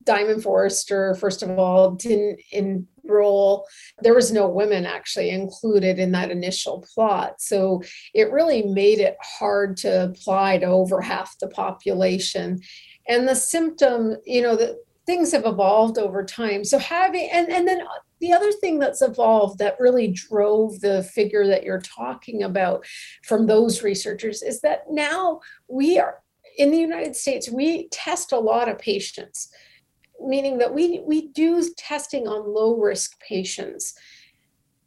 Diamond 0.04 0.42
Forrester 0.42 1.14
first 1.14 1.42
of 1.42 1.58
all 1.58 1.92
didn't 1.92 2.40
enroll. 2.52 3.66
There 4.00 4.14
was 4.14 4.32
no 4.32 4.48
women 4.48 4.86
actually 4.86 5.30
included 5.30 5.98
in 5.98 6.12
that 6.12 6.30
initial 6.30 6.84
plot, 6.94 7.40
so 7.40 7.82
it 8.14 8.30
really 8.30 8.62
made 8.62 8.98
it 8.98 9.16
hard 9.20 9.76
to 9.78 10.04
apply 10.04 10.58
to 10.58 10.66
over 10.66 11.00
half 11.00 11.38
the 11.38 11.48
population. 11.48 12.60
And 13.08 13.28
the 13.28 13.36
symptom 13.36 14.16
you 14.24 14.42
know 14.42 14.56
the 14.56 14.78
things 15.06 15.32
have 15.32 15.44
evolved 15.44 15.98
over 15.98 16.24
time. 16.24 16.64
So 16.64 16.78
having 16.78 17.28
and 17.30 17.50
and 17.50 17.68
then 17.68 17.82
the 18.24 18.32
other 18.32 18.52
thing 18.52 18.78
that's 18.78 19.02
evolved 19.02 19.58
that 19.58 19.78
really 19.78 20.08
drove 20.08 20.80
the 20.80 21.02
figure 21.02 21.46
that 21.46 21.62
you're 21.62 21.80
talking 21.80 22.42
about 22.42 22.86
from 23.22 23.46
those 23.46 23.82
researchers 23.82 24.42
is 24.42 24.60
that 24.62 24.84
now 24.90 25.40
we 25.68 25.98
are 25.98 26.22
in 26.56 26.70
the 26.70 26.78
united 26.78 27.14
states 27.16 27.50
we 27.50 27.88
test 27.88 28.32
a 28.32 28.38
lot 28.38 28.68
of 28.68 28.78
patients 28.78 29.50
meaning 30.26 30.58
that 30.58 30.74
we 30.74 31.02
we 31.06 31.28
do 31.28 31.62
testing 31.76 32.26
on 32.26 32.52
low 32.52 32.76
risk 32.76 33.20
patients 33.20 33.94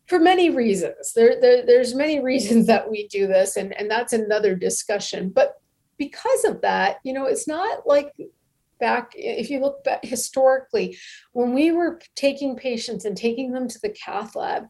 for 0.07 0.19
many 0.19 0.49
reasons 0.49 1.13
there, 1.13 1.39
there 1.39 1.65
there's 1.65 1.93
many 1.93 2.19
reasons 2.23 2.67
that 2.67 2.89
we 2.89 3.07
do 3.07 3.27
this 3.27 3.57
and 3.57 3.73
and 3.79 3.89
that's 3.89 4.13
another 4.13 4.55
discussion 4.55 5.29
but 5.29 5.55
because 5.97 6.45
of 6.45 6.61
that, 6.61 6.97
you 7.03 7.13
know, 7.13 7.25
it's 7.25 7.47
not 7.47 7.85
like 7.85 8.11
back 8.79 9.11
if 9.15 9.49
you 9.49 9.59
look 9.59 9.83
back 9.83 10.05
historically 10.05 10.95
when 11.33 11.51
we 11.51 11.71
were 11.71 11.99
taking 12.15 12.55
patients 12.55 13.05
and 13.05 13.17
taking 13.17 13.51
them 13.51 13.67
to 13.67 13.79
the 13.81 13.89
cath 13.89 14.35
lab 14.35 14.67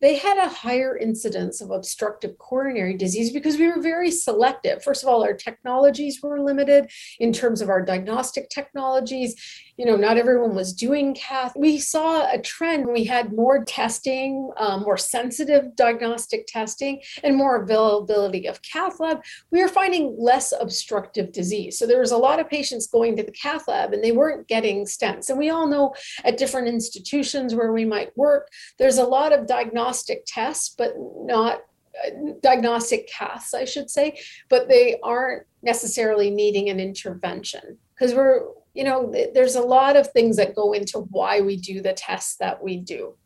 they 0.00 0.16
had 0.16 0.38
a 0.38 0.48
higher 0.48 0.96
incidence 0.96 1.60
of 1.60 1.72
obstructive 1.72 2.38
coronary 2.38 2.96
disease 2.96 3.32
because 3.32 3.58
we 3.58 3.66
were 3.66 3.82
very 3.82 4.12
selective. 4.12 4.80
First 4.80 5.02
of 5.02 5.08
all, 5.08 5.24
our 5.24 5.34
technologies 5.34 6.20
were 6.22 6.40
limited 6.40 6.88
in 7.18 7.32
terms 7.32 7.60
of 7.60 7.68
our 7.68 7.84
diagnostic 7.84 8.48
technologies. 8.48 9.34
You 9.78 9.86
know, 9.86 9.96
not 9.96 10.16
everyone 10.16 10.56
was 10.56 10.72
doing 10.72 11.14
cath. 11.14 11.52
We 11.56 11.78
saw 11.78 12.28
a 12.30 12.38
trend. 12.38 12.86
We 12.88 13.04
had 13.04 13.32
more 13.32 13.64
testing, 13.64 14.50
um, 14.56 14.82
more 14.82 14.96
sensitive 14.96 15.76
diagnostic 15.76 16.46
testing, 16.48 17.00
and 17.22 17.36
more 17.36 17.62
availability 17.62 18.48
of 18.48 18.60
cath 18.62 18.98
lab. 18.98 19.22
We 19.52 19.62
were 19.62 19.68
finding 19.68 20.16
less 20.18 20.52
obstructive 20.58 21.30
disease. 21.30 21.78
So 21.78 21.86
there 21.86 22.00
was 22.00 22.10
a 22.10 22.18
lot 22.18 22.40
of 22.40 22.50
patients 22.50 22.88
going 22.88 23.16
to 23.16 23.22
the 23.22 23.30
cath 23.30 23.68
lab 23.68 23.92
and 23.92 24.02
they 24.02 24.12
weren't 24.12 24.48
getting 24.48 24.84
stents. 24.84 25.30
And 25.30 25.38
we 25.38 25.48
all 25.48 25.68
know 25.68 25.94
at 26.24 26.38
different 26.38 26.66
institutions 26.66 27.54
where 27.54 27.72
we 27.72 27.84
might 27.84 28.16
work, 28.18 28.48
there's 28.78 28.98
a 28.98 29.04
lot 29.04 29.32
of 29.32 29.46
diagnostic 29.46 30.24
tests, 30.26 30.74
but 30.76 30.94
not 30.96 31.62
uh, 32.04 32.10
diagnostic 32.42 33.08
caths, 33.08 33.54
I 33.54 33.64
should 33.64 33.90
say, 33.90 34.18
but 34.48 34.68
they 34.68 34.98
aren't 35.02 35.46
necessarily 35.62 36.30
needing 36.30 36.68
an 36.68 36.80
intervention 36.80 37.78
because 37.94 38.14
we're, 38.14 38.42
you 38.78 38.84
know, 38.84 39.12
there's 39.34 39.56
a 39.56 39.60
lot 39.60 39.96
of 39.96 40.12
things 40.12 40.36
that 40.36 40.54
go 40.54 40.72
into 40.72 41.00
why 41.10 41.40
we 41.40 41.56
do 41.56 41.82
the 41.82 41.94
tests 41.94 42.36
that 42.36 42.62
we 42.62 42.76
do. 42.76 43.16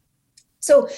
So, 0.61 0.89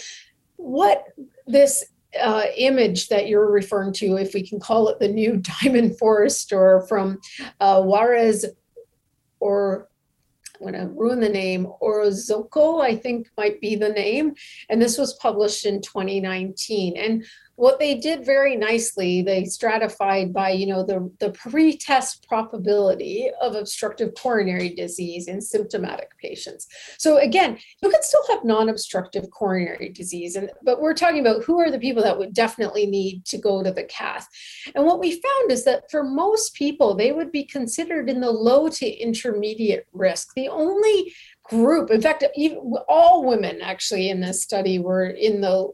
what 0.55 1.07
this 1.49 1.85
uh, 2.23 2.45
image 2.57 3.09
that 3.09 3.27
you're 3.27 3.51
referring 3.51 3.93
to, 3.95 4.15
if 4.15 4.33
we 4.33 4.47
can 4.47 4.61
call 4.61 4.89
it 4.91 5.01
the 5.01 5.09
new 5.09 5.43
diamond 5.63 5.99
Forrester 5.99 6.85
from 6.89 7.19
uh, 7.59 7.83
Juarez 7.83 8.47
or 9.41 9.89
I'm 10.61 10.71
going 10.71 10.81
to 10.81 10.95
ruin 10.95 11.19
the 11.19 11.29
name, 11.29 11.67
Orozco, 11.83 12.79
I 12.79 12.95
think 12.95 13.29
might 13.37 13.61
be 13.61 13.75
the 13.75 13.89
name. 13.89 14.35
And 14.71 14.81
this 14.81 14.97
was 14.97 15.15
published 15.15 15.67
in 15.67 15.83
2019. 15.83 16.97
And 16.97 17.25
what 17.57 17.79
they 17.79 17.95
did 17.95 18.25
very 18.25 18.57
nicely, 18.57 19.23
they 19.23 19.45
stratified 19.45 20.33
by, 20.33 20.51
you 20.51 20.67
know, 20.67 20.85
the, 20.85 21.11
the 21.21 21.31
pre-test 21.31 22.27
probability 22.29 23.31
of 23.41 23.55
obstructive 23.55 24.13
coronary 24.15 24.71
disease 24.71 25.29
in 25.29 25.41
symptomatic 25.41 26.11
patients. 26.19 26.67
So 26.99 27.19
again, 27.19 27.59
you 27.83 27.91
can 27.91 28.03
still 28.03 28.27
have 28.31 28.45
non-obstructive 28.45 29.31
coronary 29.31 29.91
disease, 29.91 30.37
and 30.37 30.51
but 30.63 30.81
we're 30.81 30.95
talking 30.95 31.21
about 31.21 31.45
who 31.45 31.61
are 31.61 31.71
the 31.71 31.79
people 31.79 32.03
that 32.03 32.19
would 32.19 32.35
definitely 32.35 32.87
need 32.87 33.25
to 33.27 33.39
go 33.39 33.63
to 33.63 33.71
the 33.71 33.85
cath. 33.85 34.27
And 34.75 34.85
what 34.85 34.99
we 34.99 35.13
found 35.13 35.53
is 35.53 35.65
that 35.65 35.91
for 35.91 36.03
most 36.03 36.55
people, 36.55 36.95
they 36.95 37.13
would 37.13 37.31
be 37.31 37.45
considered 37.45 38.11
in 38.11 38.21
the 38.21 38.31
low 38.31 38.69
to 38.69 38.87
intermediate 38.87 39.87
risk. 39.93 40.35
The 40.35 40.49
only 40.49 41.15
group, 41.45 41.91
in 41.91 42.01
fact, 42.01 42.25
all 42.89 43.25
women 43.25 43.61
actually 43.63 44.11
in 44.11 44.21
this 44.21 44.43
study 44.43 44.79
were 44.79 45.07
in 45.07 45.41
the 45.41 45.69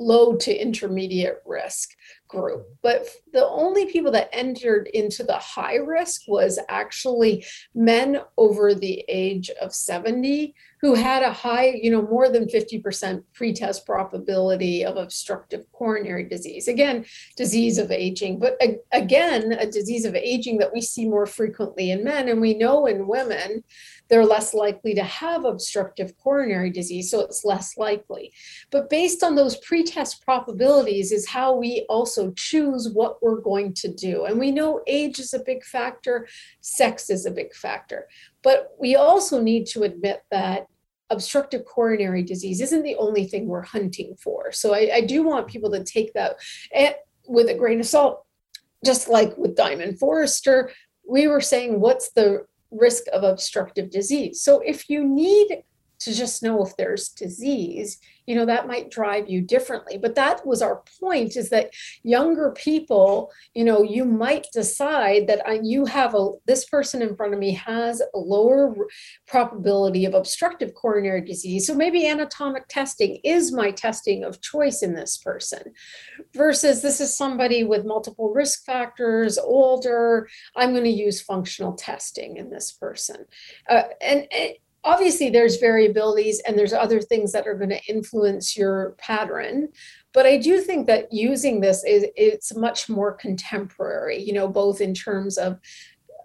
low 0.00 0.34
to 0.34 0.52
intermediate 0.52 1.36
risk 1.44 1.90
group. 2.26 2.66
But 2.82 3.06
the 3.32 3.46
only 3.46 3.86
people 3.86 4.10
that 4.12 4.30
entered 4.32 4.88
into 4.88 5.22
the 5.22 5.36
high 5.36 5.76
risk 5.76 6.22
was 6.26 6.58
actually 6.68 7.44
men 7.74 8.20
over 8.36 8.74
the 8.74 9.04
age 9.08 9.50
of 9.60 9.74
70 9.74 10.54
who 10.80 10.94
had 10.94 11.22
a 11.22 11.32
high, 11.32 11.78
you 11.82 11.90
know, 11.90 12.00
more 12.00 12.30
than 12.30 12.46
50% 12.46 13.22
pretest 13.34 13.84
probability 13.84 14.82
of 14.84 14.96
obstructive 14.96 15.70
coronary 15.72 16.24
disease. 16.24 16.68
Again, 16.68 17.04
disease 17.36 17.76
of 17.76 17.90
aging, 17.90 18.38
but 18.38 18.58
again, 18.92 19.52
a 19.52 19.66
disease 19.66 20.06
of 20.06 20.14
aging 20.14 20.56
that 20.58 20.72
we 20.72 20.80
see 20.80 21.06
more 21.06 21.26
frequently 21.26 21.90
in 21.90 22.02
men. 22.02 22.28
And 22.28 22.40
we 22.40 22.54
know 22.54 22.86
in 22.86 23.06
women, 23.06 23.62
they're 24.10 24.26
less 24.26 24.52
likely 24.52 24.92
to 24.94 25.04
have 25.04 25.44
obstructive 25.44 26.16
coronary 26.18 26.70
disease, 26.70 27.10
so 27.10 27.20
it's 27.20 27.44
less 27.44 27.78
likely. 27.78 28.32
But 28.70 28.90
based 28.90 29.22
on 29.22 29.36
those 29.36 29.56
pretest 29.56 30.22
probabilities, 30.24 31.12
is 31.12 31.28
how 31.28 31.54
we 31.54 31.86
also 31.88 32.32
choose 32.32 32.90
what 32.92 33.22
we're 33.22 33.40
going 33.40 33.72
to 33.74 33.88
do. 33.88 34.24
And 34.24 34.38
we 34.38 34.50
know 34.50 34.82
age 34.86 35.20
is 35.20 35.32
a 35.32 35.38
big 35.38 35.64
factor, 35.64 36.28
sex 36.60 37.08
is 37.08 37.24
a 37.24 37.30
big 37.30 37.54
factor. 37.54 38.08
But 38.42 38.74
we 38.78 38.96
also 38.96 39.40
need 39.40 39.66
to 39.68 39.84
admit 39.84 40.24
that 40.30 40.66
obstructive 41.10 41.64
coronary 41.64 42.22
disease 42.22 42.60
isn't 42.60 42.82
the 42.82 42.96
only 42.96 43.26
thing 43.26 43.46
we're 43.46 43.62
hunting 43.62 44.16
for. 44.16 44.52
So 44.52 44.74
I, 44.74 44.90
I 44.94 45.00
do 45.02 45.22
want 45.22 45.48
people 45.48 45.70
to 45.72 45.84
take 45.84 46.12
that 46.14 46.36
eh, 46.72 46.94
with 47.26 47.48
a 47.48 47.54
grain 47.54 47.80
of 47.80 47.86
salt. 47.86 48.24
Just 48.84 49.08
like 49.08 49.36
with 49.36 49.56
Diamond 49.56 49.98
Forrester, 49.98 50.72
we 51.08 51.26
were 51.26 51.40
saying, 51.40 51.80
what's 51.80 52.12
the 52.12 52.46
risk 52.70 53.04
of 53.12 53.22
obstructive 53.22 53.90
disease? 53.90 54.42
So 54.42 54.60
if 54.60 54.88
you 54.88 55.06
need 55.06 55.62
to 56.00 56.12
just 56.14 56.42
know 56.42 56.64
if 56.64 56.76
there's 56.76 57.08
disease, 57.08 57.98
you 58.26 58.34
know 58.36 58.46
that 58.46 58.68
might 58.68 58.90
drive 58.90 59.28
you 59.28 59.40
differently. 59.40 59.98
But 59.98 60.14
that 60.14 60.46
was 60.46 60.62
our 60.62 60.82
point 61.00 61.36
is 61.36 61.50
that 61.50 61.72
younger 62.02 62.52
people 62.52 63.32
you 63.54 63.64
know 63.64 63.82
you 63.82 64.04
might 64.04 64.46
decide 64.52 65.26
that 65.26 65.46
I, 65.46 65.60
you 65.62 65.84
have 65.86 66.14
a 66.14 66.30
this 66.46 66.64
person 66.64 67.02
in 67.02 67.16
front 67.16 67.34
of 67.34 67.40
me 67.40 67.52
has 67.54 68.00
a 68.00 68.18
lower 68.18 68.74
probability 69.26 70.04
of 70.04 70.14
obstructive 70.14 70.74
coronary 70.74 71.22
disease 71.22 71.66
so 71.66 71.74
maybe 71.74 72.06
anatomic 72.06 72.68
testing 72.68 73.18
is 73.24 73.52
my 73.52 73.70
testing 73.70 74.22
of 74.24 74.40
choice 74.40 74.82
in 74.82 74.94
this 74.94 75.16
person 75.18 75.72
versus 76.34 76.82
this 76.82 77.00
is 77.00 77.16
somebody 77.16 77.64
with 77.64 77.84
multiple 77.84 78.32
risk 78.32 78.64
factors 78.64 79.38
older 79.38 80.28
i'm 80.56 80.70
going 80.72 80.84
to 80.84 80.90
use 80.90 81.20
functional 81.20 81.72
testing 81.72 82.36
in 82.36 82.50
this 82.50 82.72
person. 82.72 83.24
Uh, 83.68 83.82
and, 84.00 84.26
and 84.32 84.52
obviously 84.84 85.30
there's 85.30 85.60
variabilities 85.60 86.36
and 86.46 86.58
there's 86.58 86.72
other 86.72 87.00
things 87.00 87.32
that 87.32 87.46
are 87.46 87.54
going 87.54 87.70
to 87.70 87.84
influence 87.86 88.56
your 88.56 88.94
pattern 88.98 89.68
but 90.12 90.26
i 90.26 90.36
do 90.36 90.60
think 90.60 90.86
that 90.86 91.12
using 91.12 91.60
this 91.60 91.84
is 91.84 92.06
it's 92.16 92.54
much 92.56 92.88
more 92.88 93.12
contemporary 93.12 94.22
you 94.22 94.32
know 94.32 94.48
both 94.48 94.80
in 94.80 94.94
terms 94.94 95.36
of 95.36 95.58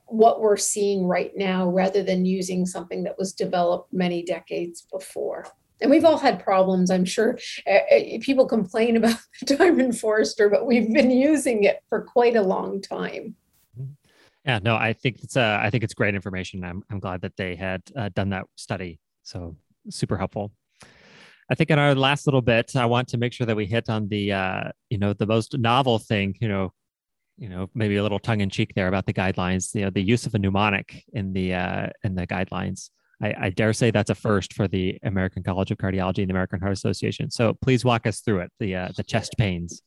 what 0.07 0.41
we're 0.41 0.57
seeing 0.57 1.07
right 1.07 1.31
now 1.35 1.69
rather 1.69 2.03
than 2.03 2.25
using 2.25 2.65
something 2.65 3.03
that 3.03 3.17
was 3.17 3.33
developed 3.33 3.91
many 3.91 4.23
decades 4.23 4.85
before. 4.91 5.47
And 5.81 5.91
we've 5.91 6.05
all 6.05 6.17
had 6.17 6.43
problems 6.43 6.89
i'm 6.89 7.03
sure. 7.03 7.37
Uh, 7.69 7.79
people 8.21 8.47
complain 8.47 8.95
about 8.95 9.17
the 9.45 9.57
diamond 9.57 9.99
Forrester 9.99 10.49
but 10.49 10.65
we've 10.65 10.93
been 10.93 11.11
using 11.11 11.63
it 11.63 11.83
for 11.89 12.01
quite 12.01 12.35
a 12.35 12.41
long 12.41 12.81
time 12.81 13.35
yeah, 14.45 14.59
no, 14.61 14.75
I 14.75 14.93
think 14.93 15.23
it's 15.23 15.35
uh, 15.35 15.59
I 15.61 15.69
think 15.69 15.83
it's 15.83 15.93
great 15.93 16.13
information. 16.13 16.63
I'm 16.63 16.83
I'm 16.89 16.99
glad 16.99 17.21
that 17.21 17.35
they 17.35 17.55
had 17.55 17.81
uh, 17.95 18.09
done 18.13 18.29
that 18.29 18.45
study. 18.55 18.99
So 19.23 19.55
super 19.89 20.17
helpful. 20.17 20.51
I 21.49 21.55
think 21.55 21.69
in 21.69 21.79
our 21.79 21.93
last 21.95 22.25
little 22.27 22.41
bit, 22.41 22.75
I 22.75 22.85
want 22.85 23.07
to 23.09 23.17
make 23.17 23.33
sure 23.33 23.45
that 23.45 23.55
we 23.55 23.65
hit 23.65 23.89
on 23.89 24.07
the 24.07 24.33
uh, 24.33 24.63
you 24.89 24.99
know 24.99 25.13
the 25.13 25.25
most 25.25 25.57
novel 25.57 25.97
thing. 25.97 26.35
You 26.39 26.47
know, 26.47 26.73
you 27.37 27.49
know 27.49 27.69
maybe 27.73 27.95
a 27.95 28.03
little 28.03 28.19
tongue 28.19 28.41
in 28.41 28.51
cheek 28.51 28.73
there 28.75 28.87
about 28.87 29.07
the 29.07 29.13
guidelines. 29.13 29.73
You 29.73 29.85
know, 29.85 29.89
the 29.89 30.01
use 30.01 30.27
of 30.27 30.35
a 30.35 30.39
mnemonic 30.39 31.03
in 31.13 31.33
the 31.33 31.55
uh, 31.55 31.87
in 32.03 32.13
the 32.13 32.27
guidelines. 32.27 32.91
I, 33.23 33.33
I 33.39 33.49
dare 33.49 33.73
say 33.73 33.91
that's 33.91 34.09
a 34.09 34.15
first 34.15 34.53
for 34.53 34.67
the 34.67 34.99
American 35.01 35.41
College 35.41 35.71
of 35.71 35.77
Cardiology 35.77 36.19
and 36.19 36.27
the 36.27 36.33
American 36.33 36.59
Heart 36.59 36.73
Association. 36.73 37.31
So 37.31 37.53
please 37.61 37.85
walk 37.85 38.05
us 38.05 38.19
through 38.19 38.41
it. 38.41 38.51
The 38.59 38.75
uh, 38.75 38.89
the 38.95 39.03
chest 39.03 39.33
pains. 39.39 39.81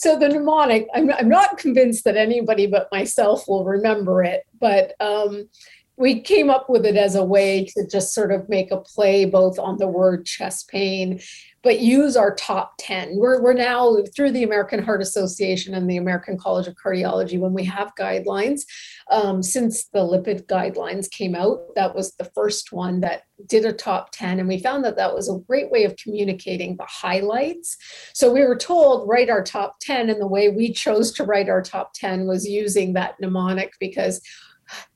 So 0.00 0.18
the 0.18 0.30
mnemonic, 0.30 0.88
I'm, 0.94 1.12
I'm 1.12 1.28
not 1.28 1.58
convinced 1.58 2.04
that 2.04 2.16
anybody 2.16 2.66
but 2.66 2.88
myself 2.90 3.46
will 3.46 3.66
remember 3.66 4.22
it, 4.22 4.44
but 4.58 4.94
um, 4.98 5.50
we 5.98 6.22
came 6.22 6.48
up 6.48 6.70
with 6.70 6.86
it 6.86 6.96
as 6.96 7.16
a 7.16 7.22
way 7.22 7.66
to 7.66 7.86
just 7.86 8.14
sort 8.14 8.32
of 8.32 8.48
make 8.48 8.70
a 8.70 8.78
play 8.78 9.26
both 9.26 9.58
on 9.58 9.76
the 9.76 9.86
word 9.86 10.24
chest 10.24 10.70
pain 10.70 11.20
but 11.62 11.80
use 11.80 12.16
our 12.16 12.34
top 12.34 12.74
10. 12.78 13.16
We're, 13.16 13.42
we're 13.42 13.52
now 13.52 13.96
through 14.16 14.32
the 14.32 14.44
American 14.44 14.82
Heart 14.82 15.02
Association 15.02 15.74
and 15.74 15.88
the 15.88 15.98
American 15.98 16.38
College 16.38 16.66
of 16.66 16.74
Cardiology 16.74 17.38
when 17.38 17.52
we 17.52 17.64
have 17.64 17.94
guidelines. 17.98 18.62
Um, 19.10 19.42
since 19.42 19.84
the 19.88 20.00
lipid 20.00 20.46
guidelines 20.46 21.10
came 21.10 21.34
out, 21.34 21.60
that 21.74 21.94
was 21.94 22.14
the 22.14 22.24
first 22.24 22.72
one 22.72 23.00
that 23.00 23.22
did 23.46 23.64
a 23.64 23.72
top 23.72 24.10
10. 24.12 24.38
And 24.38 24.48
we 24.48 24.58
found 24.58 24.84
that 24.84 24.96
that 24.96 25.14
was 25.14 25.28
a 25.28 25.38
great 25.46 25.70
way 25.70 25.84
of 25.84 25.96
communicating 25.96 26.76
the 26.76 26.86
highlights. 26.86 27.76
So 28.14 28.32
we 28.32 28.44
were 28.44 28.56
told, 28.56 29.08
write 29.08 29.28
our 29.28 29.42
top 29.42 29.76
10. 29.80 30.08
And 30.08 30.20
the 30.20 30.26
way 30.26 30.48
we 30.48 30.72
chose 30.72 31.12
to 31.12 31.24
write 31.24 31.48
our 31.48 31.62
top 31.62 31.92
10 31.94 32.26
was 32.26 32.48
using 32.48 32.94
that 32.94 33.20
mnemonic 33.20 33.74
because 33.80 34.22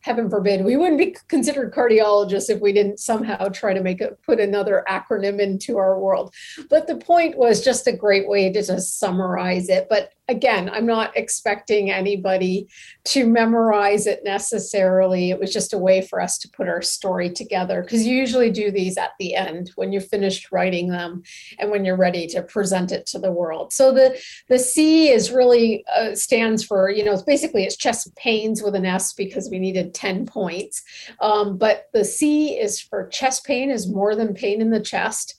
heaven 0.04 0.28
forbid, 0.28 0.66
we 0.66 0.76
wouldn't 0.76 0.98
be 0.98 1.16
considered 1.28 1.72
cardiologists 1.72 2.50
if 2.50 2.60
we 2.60 2.74
didn't 2.74 3.00
somehow 3.00 3.48
try 3.48 3.72
to 3.72 3.82
make 3.82 4.02
it 4.02 4.18
put 4.22 4.38
another 4.38 4.84
acronym 4.86 5.40
into 5.40 5.78
our 5.78 5.98
world. 5.98 6.34
But 6.68 6.86
the 6.86 6.96
point 6.96 7.38
was 7.38 7.64
just 7.64 7.86
a 7.86 7.92
great 7.92 8.28
way 8.28 8.52
to 8.52 8.62
just 8.62 8.98
summarize 8.98 9.70
it. 9.70 9.86
But 9.88 10.10
again, 10.28 10.70
I'm 10.70 10.86
not 10.86 11.16
expecting 11.16 11.90
anybody 11.90 12.68
to 13.06 13.26
memorize 13.26 14.06
it 14.06 14.20
necessarily. 14.24 15.30
It 15.30 15.38
was 15.38 15.52
just 15.52 15.74
a 15.74 15.78
way 15.78 16.00
for 16.00 16.20
us 16.20 16.38
to 16.38 16.48
put 16.48 16.68
our 16.68 16.82
story 16.82 17.30
together 17.30 17.82
because 17.82 18.06
you 18.06 18.16
usually 18.16 18.50
do 18.50 18.70
these 18.70 18.96
at 18.96 19.12
the 19.18 19.34
end 19.34 19.72
when 19.76 19.92
you're 19.92 20.00
finished 20.00 20.50
writing 20.50 20.88
them 20.88 21.22
and 21.58 21.70
when 21.70 21.84
you're 21.84 21.96
ready 21.96 22.26
to 22.28 22.42
present 22.42 22.92
it 22.92 23.06
to 23.06 23.18
the 23.18 23.32
world. 23.32 23.72
So 23.72 23.92
the 23.92 24.18
the 24.48 24.58
C 24.58 25.10
is 25.10 25.30
really 25.30 25.84
uh, 25.94 26.14
stands 26.14 26.64
for 26.64 26.90
you 26.90 27.04
know 27.04 27.12
it's 27.12 27.22
basically 27.22 27.64
it's 27.64 27.76
chest 27.76 28.14
pains 28.16 28.62
with 28.62 28.74
an 28.74 28.86
S 28.86 29.12
because 29.12 29.50
we 29.50 29.58
needed 29.58 29.93
10 29.94 30.26
points. 30.26 30.82
Um, 31.20 31.56
but 31.56 31.88
the 31.92 32.04
C 32.04 32.58
is 32.58 32.80
for 32.80 33.08
chest 33.08 33.44
pain 33.44 33.70
is 33.70 33.88
more 33.88 34.14
than 34.14 34.34
pain 34.34 34.60
in 34.60 34.70
the 34.70 34.80
chest 34.80 35.34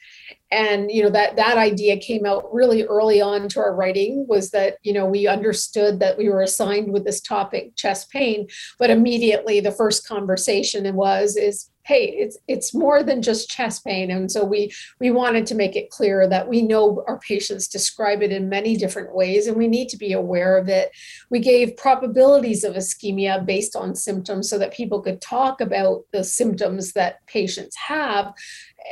and 0.52 0.92
you 0.92 1.04
know 1.04 1.10
that 1.10 1.36
that 1.36 1.58
idea 1.58 1.98
came 1.98 2.26
out 2.26 2.54
really 2.54 2.84
early 2.84 3.20
on 3.22 3.50
to 3.50 3.60
our 3.60 3.76
writing 3.76 4.26
was 4.28 4.52
that 4.52 4.78
you 4.84 4.94
know 4.94 5.06
we 5.06 5.28
understood 5.28 6.00
that 6.00 6.18
we 6.18 6.30
were 6.30 6.42
assigned 6.42 6.92
with 6.92 7.04
this 7.04 7.20
topic 7.20 7.76
chest 7.76 8.10
pain 8.12 8.48
but 8.78 8.90
immediately 8.90 9.60
the 9.60 9.72
first 9.72 10.08
conversation 10.08 10.86
was 10.96 11.36
is 11.36 11.70
hey 11.86 12.06
it's 12.18 12.38
it's 12.48 12.74
more 12.74 13.04
than 13.04 13.22
just 13.22 13.50
chest 13.50 13.86
pain 13.86 14.12
and 14.12 14.32
so 14.32 14.44
we 14.44 14.72
we 15.00 15.12
wanted 15.12 15.46
to 15.46 15.56
make 15.56 15.76
it 15.76 15.90
clear 15.90 16.28
that 16.28 16.48
we 16.48 16.62
know 16.62 17.04
our 17.08 17.20
patients 17.20 17.68
describe 17.68 18.22
it 18.22 18.32
in 18.32 18.50
many 18.50 18.76
different 18.76 19.16
ways 19.16 19.48
and 19.48 19.56
we 19.56 19.68
need 19.68 19.88
to 19.88 19.98
be 19.98 20.12
aware 20.14 20.58
of 20.58 20.68
it 20.68 20.92
we 21.30 21.40
gave 21.40 21.78
probabilities 21.78 22.64
of 22.64 22.76
ischemia 22.76 23.46
based 23.46 23.76
on 23.76 23.96
symptoms 23.96 24.50
so 24.50 24.58
that 24.58 24.74
people 24.74 25.02
could 25.02 25.22
talk 25.22 25.62
about 25.62 26.02
the 26.12 26.24
symptoms 26.24 26.94
that 26.94 27.26
patients 27.28 27.76
have 27.76 28.34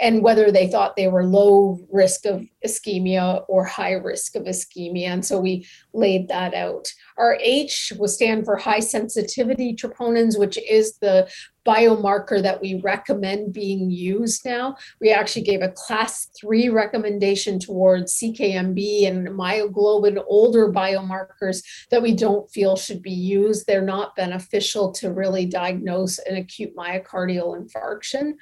and 0.02 0.24
whether 0.24 0.52
they 0.52 0.68
thought 0.68 0.96
they 0.96 1.08
were 1.08 1.26
low 1.26 1.80
risk 1.92 2.26
of 2.26 2.44
ischemia 2.66 3.44
or 3.48 3.64
high 3.64 3.92
risk 3.92 4.36
of 4.36 4.44
ischemia. 4.44 5.08
And 5.08 5.26
so 5.26 5.40
we 5.40 5.68
laid 5.94 6.28
that 6.30 6.54
out. 6.54 6.92
Our 7.18 7.38
H 7.42 7.94
was 7.98 8.16
stand 8.16 8.46
for 8.46 8.56
high 8.56 8.80
sensitivity 8.80 9.76
troponins, 9.76 10.40
which 10.40 10.58
is 10.70 10.98
the 10.98 11.30
biomarker 11.66 12.42
that 12.42 12.62
we 12.62 12.82
recommend 12.82 13.54
being 13.54 13.90
used 13.90 14.46
now. 14.46 14.76
We 15.00 15.12
actually 15.12 15.44
gave 15.44 15.62
a 15.62 15.70
class 15.70 16.28
three 16.40 16.70
recommendation 16.70 17.60
towards 17.60 18.20
CKMB 18.20 19.08
and 19.08 19.28
myoglobin, 19.30 20.24
older 20.28 20.72
biomarkers 20.72 21.64
that 21.90 22.02
we 22.02 22.14
don't 22.14 22.50
feel 22.52 22.76
should 22.76 23.02
be 23.02 23.12
used. 23.12 23.66
They're 23.66 23.82
not 23.82 24.16
beneficial 24.16 24.92
to 24.94 25.12
really 25.12 25.46
diagnose 25.46 26.20
an 26.20 26.36
acute 26.36 26.76
myocardial 26.76 27.58
infarction. 27.58 28.34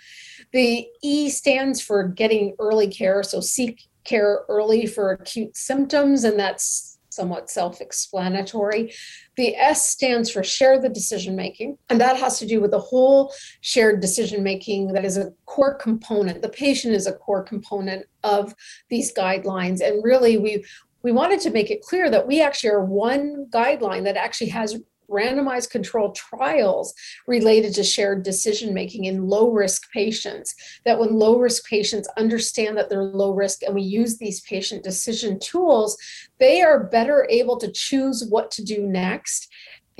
The 0.52 0.88
E 1.04 1.30
stands 1.30 1.82
for 1.82 2.08
getting 2.08 2.56
early 2.60 2.88
care. 2.88 3.24
So 3.24 3.40
seek 3.40 3.88
care 4.04 4.40
early 4.50 4.88
for 4.88 5.12
acute 5.12 5.56
symptoms, 5.56 6.24
and 6.24 6.40
that's 6.40 6.91
somewhat 7.12 7.50
self 7.50 7.82
explanatory. 7.82 8.94
The 9.36 9.56
S 9.56 9.88
stands 9.88 10.30
for 10.30 10.44
share 10.44 10.80
the 10.80 10.90
decision 10.90 11.36
making, 11.36 11.78
and 11.90 12.00
that 12.02 12.18
has 12.18 12.40
to 12.40 12.48
do 12.48 12.62
with 12.62 12.72
the 12.72 12.80
whole 12.80 13.34
shared 13.62 14.00
decision 14.00 14.44
making 14.44 14.94
that 14.94 15.06
is 15.06 15.18
a 15.18 15.32
core 15.46 15.76
component. 15.76 16.42
The 16.42 16.50
patient 16.50 16.96
is 16.96 17.08
a 17.08 17.14
core 17.14 17.44
component 17.44 18.06
of 18.24 18.56
these 18.90 19.14
guidelines, 19.14 19.82
and 19.82 20.04
really, 20.04 20.38
we 20.38 20.64
we 21.04 21.12
wanted 21.12 21.40
to 21.42 21.50
make 21.50 21.72
it 21.72 21.82
clear 21.82 22.10
that 22.10 22.28
we 22.28 22.42
actually 22.42 22.70
are 22.70 22.86
one 22.86 23.48
guideline 23.50 24.04
that 24.04 24.18
actually 24.18 24.50
has 24.50 24.78
randomized 25.12 25.70
controlled 25.70 26.16
trials 26.16 26.94
related 27.28 27.74
to 27.76 27.84
shared 27.84 28.24
decision 28.24 28.74
making 28.74 29.06
in 29.06 29.28
low 29.28 29.52
risk 29.52 29.92
patients. 29.92 30.56
That 30.86 31.00
when 31.00 31.20
low 31.20 31.38
risk 31.38 31.68
patients 31.68 32.08
understand 32.18 32.78
that 32.78 32.90
they're 32.90 33.04
low 33.04 33.34
risk 33.34 33.64
and 33.64 33.76
we 33.76 33.82
use 33.82 34.18
these 34.18 34.42
patient 34.42 34.84
decision 34.84 35.40
tools, 35.40 35.98
they 36.40 36.62
are 36.62 36.86
better 36.86 37.28
able 37.30 37.58
to 37.58 37.72
choose 37.72 38.26
what 38.30 38.50
to 38.52 38.64
do 38.64 38.88
next 38.88 39.51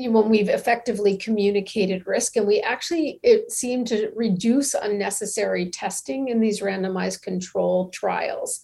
when 0.08 0.30
we've 0.30 0.50
effectively 0.50 1.18
communicated 1.18 2.06
risk 2.08 2.36
and 2.36 2.48
we 2.48 2.60
actually 2.62 3.20
it 3.24 3.52
seemed 3.52 3.88
to 3.88 4.12
reduce 4.16 4.74
unnecessary 4.74 5.70
testing 5.70 6.30
in 6.30 6.40
these 6.40 6.62
randomized 6.62 7.22
controlled 7.22 7.94
trials. 7.94 8.62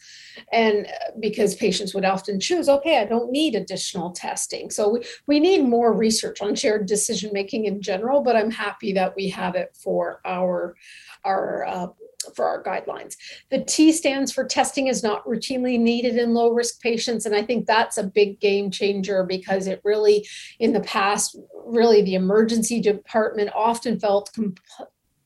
And 0.52 0.86
uh, 0.86 1.12
because 1.20 1.56
patients 1.56 1.96
would 1.96 2.06
often 2.06 2.40
choose 2.40 2.70
okay 2.70 3.00
i 3.00 3.06
don't 3.06 3.32
need 3.32 3.56
additional 3.56 4.12
testing. 4.12 4.70
So 4.70 4.90
we, 4.90 5.04
we 5.26 5.40
need 5.40 5.64
more 5.64 5.94
research 5.94 6.42
on 6.42 6.56
shared 6.56 6.86
decision 6.86 7.32
making 7.34 7.66
in 7.66 7.82
general 7.82 8.22
but 8.22 8.36
i'm 8.36 8.52
happy 8.52 8.94
that 8.94 9.16
we 9.16 9.30
have 9.30 9.56
it 9.56 9.76
for 9.82 10.22
our 10.26 10.76
our 11.28 11.66
uh, 11.66 11.88
for 12.36 12.46
our 12.46 12.64
guidelines. 12.64 13.16
The 13.52 13.64
T 13.64 13.92
stands 13.92 14.32
for 14.32 14.44
testing 14.44 14.88
is 14.88 15.04
not 15.04 15.26
routinely 15.26 15.80
needed 15.80 16.18
in 16.18 16.34
low 16.34 16.50
risk 16.52 16.82
patients. 16.82 17.26
And 17.26 17.36
I 17.36 17.44
think 17.44 17.66
that's 17.66 17.98
a 17.98 18.04
big 18.04 18.40
game 18.40 18.72
changer 18.72 19.24
because 19.24 19.68
it 19.68 19.82
really, 19.84 20.28
in 20.60 20.74
the 20.74 20.82
past, 20.82 21.38
really 21.66 22.02
the 22.02 22.16
emergency 22.16 22.82
department 22.82 23.52
often 23.56 24.00
felt, 24.00 24.32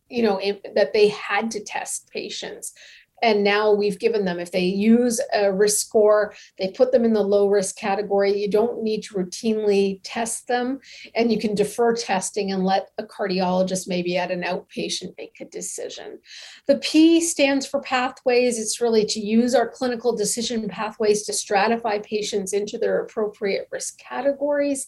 you 0.09 0.23
know, 0.23 0.39
that 0.75 0.93
they 0.93 1.07
had 1.09 1.51
to 1.51 1.63
test 1.63 2.09
patients 2.11 2.73
and 3.21 3.43
now 3.43 3.71
we've 3.71 3.99
given 3.99 4.25
them, 4.25 4.39
if 4.39 4.51
they 4.51 4.63
use 4.63 5.21
a 5.33 5.51
risk 5.51 5.85
score, 5.85 6.33
they 6.57 6.69
put 6.69 6.91
them 6.91 7.05
in 7.05 7.13
the 7.13 7.21
low 7.21 7.47
risk 7.47 7.75
category. 7.77 8.37
You 8.37 8.49
don't 8.49 8.81
need 8.81 9.03
to 9.03 9.15
routinely 9.15 9.99
test 10.03 10.47
them, 10.47 10.79
and 11.15 11.31
you 11.31 11.39
can 11.39 11.55
defer 11.55 11.95
testing 11.95 12.51
and 12.51 12.65
let 12.65 12.89
a 12.97 13.03
cardiologist, 13.03 13.87
maybe 13.87 14.17
at 14.17 14.31
an 14.31 14.43
outpatient, 14.43 15.17
make 15.17 15.37
a 15.39 15.45
decision. 15.45 16.19
The 16.67 16.77
P 16.77 17.21
stands 17.21 17.65
for 17.65 17.81
pathways. 17.81 18.59
It's 18.59 18.81
really 18.81 19.05
to 19.05 19.19
use 19.19 19.55
our 19.55 19.69
clinical 19.69 20.15
decision 20.15 20.67
pathways 20.67 21.23
to 21.25 21.31
stratify 21.31 22.03
patients 22.03 22.53
into 22.53 22.77
their 22.77 23.01
appropriate 23.01 23.67
risk 23.71 23.97
categories. 23.99 24.87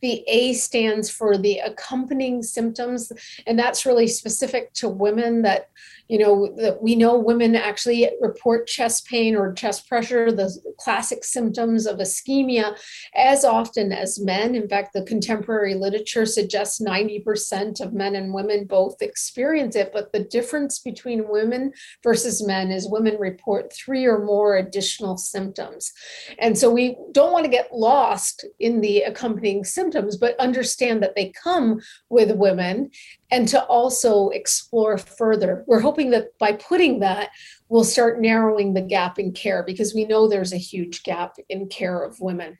The 0.00 0.24
A 0.28 0.54
stands 0.54 1.10
for 1.10 1.36
the 1.36 1.58
accompanying 1.58 2.42
symptoms, 2.42 3.12
and 3.46 3.58
that's 3.58 3.84
really 3.84 4.06
specific 4.06 4.72
to 4.74 4.88
women 4.88 5.42
that 5.42 5.68
you 6.10 6.18
know 6.18 6.52
that 6.56 6.82
we 6.82 6.96
know 6.96 7.16
women 7.16 7.54
actually 7.54 8.10
report 8.20 8.66
chest 8.66 9.06
pain 9.06 9.36
or 9.36 9.52
chest 9.52 9.88
pressure 9.88 10.32
the 10.32 10.50
classic 10.76 11.22
symptoms 11.22 11.86
of 11.86 11.98
ischemia 11.98 12.76
as 13.14 13.44
often 13.44 13.92
as 13.92 14.20
men. 14.20 14.56
In 14.56 14.68
fact 14.68 14.92
the 14.92 15.04
contemporary 15.04 15.74
literature 15.74 16.26
suggests 16.26 16.80
90% 16.80 17.80
of 17.80 17.92
men 17.92 18.16
and 18.16 18.34
women 18.34 18.64
both 18.64 19.00
experience 19.00 19.76
it 19.76 19.92
but 19.92 20.12
the 20.12 20.24
difference 20.24 20.80
between 20.80 21.28
women 21.28 21.72
versus 22.02 22.44
men 22.44 22.72
is 22.72 22.88
women 22.88 23.16
report 23.20 23.72
three 23.72 24.04
or 24.04 24.18
more 24.24 24.56
additional 24.56 25.16
symptoms. 25.16 25.92
And 26.40 26.58
so 26.58 26.72
we 26.72 26.96
don't 27.12 27.32
want 27.32 27.44
to 27.44 27.50
get 27.50 27.72
lost 27.72 28.44
in 28.58 28.80
the 28.80 29.02
accompanying 29.02 29.62
symptoms 29.62 30.16
but 30.16 30.38
understand 30.40 31.04
that 31.04 31.14
they 31.14 31.32
come 31.40 31.80
with 32.08 32.34
women 32.34 32.90
and 33.30 33.46
to 33.48 33.62
also 33.64 34.30
explore 34.30 34.98
further. 34.98 35.64
We're 35.66 35.80
hoping 35.80 36.10
that 36.10 36.36
by 36.38 36.52
putting 36.52 37.00
that, 37.00 37.30
we'll 37.68 37.84
start 37.84 38.20
narrowing 38.20 38.74
the 38.74 38.82
gap 38.82 39.18
in 39.18 39.32
care 39.32 39.62
because 39.62 39.94
we 39.94 40.04
know 40.04 40.28
there's 40.28 40.52
a 40.52 40.58
huge 40.58 41.02
gap 41.02 41.36
in 41.48 41.68
care 41.68 42.02
of 42.02 42.20
women 42.20 42.58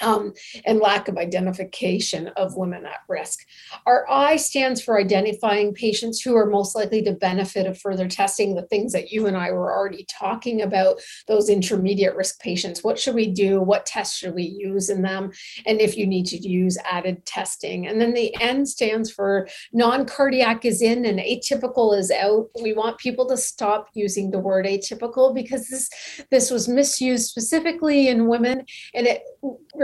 um, 0.00 0.32
and 0.64 0.80
lack 0.80 1.08
of 1.08 1.16
identification 1.16 2.28
of 2.36 2.56
women 2.56 2.86
at 2.86 3.00
risk. 3.08 3.40
Our 3.86 4.06
I 4.10 4.36
stands 4.36 4.80
for 4.80 4.98
identifying 4.98 5.74
patients 5.74 6.20
who 6.20 6.36
are 6.36 6.46
most 6.46 6.74
likely 6.74 7.02
to 7.02 7.12
benefit 7.12 7.66
of 7.66 7.78
further 7.78 8.08
testing, 8.08 8.54
the 8.54 8.62
things 8.62 8.92
that 8.92 9.10
you 9.10 9.26
and 9.26 9.36
I 9.36 9.52
were 9.52 9.72
already 9.72 10.06
talking 10.10 10.62
about, 10.62 11.00
those 11.28 11.48
intermediate 11.48 12.16
risk 12.16 12.40
patients. 12.40 12.82
What 12.82 12.98
should 12.98 13.14
we 13.14 13.30
do? 13.30 13.60
What 13.60 13.86
tests 13.86 14.16
should 14.16 14.34
we 14.34 14.44
use 14.44 14.90
in 14.90 15.02
them? 15.02 15.30
And 15.66 15.80
if 15.80 15.96
you 15.96 16.06
need 16.06 16.26
to 16.26 16.38
use 16.38 16.78
added 16.84 17.24
testing. 17.26 17.86
And 17.86 18.00
then 18.00 18.14
the 18.14 18.34
N 18.40 18.66
stands 18.66 19.10
for 19.10 19.48
non 19.72 20.06
cardiac 20.06 20.64
is 20.64 20.82
in 20.82 21.04
and 21.04 21.18
atypical 21.18 21.96
is 21.96 22.10
out. 22.10 22.48
We 22.60 22.72
want 22.72 22.98
people 22.98 23.26
to 23.28 23.36
stop 23.36 23.88
using 23.94 24.30
the 24.30 24.38
word 24.38 24.66
atypical 24.66 25.34
because 25.34 25.68
this, 25.68 25.90
this 26.30 26.50
was 26.50 26.68
misused 26.68 27.28
specifically 27.28 28.08
in 28.08 28.28
women 28.28 28.64
and 28.94 29.06
it 29.06 29.22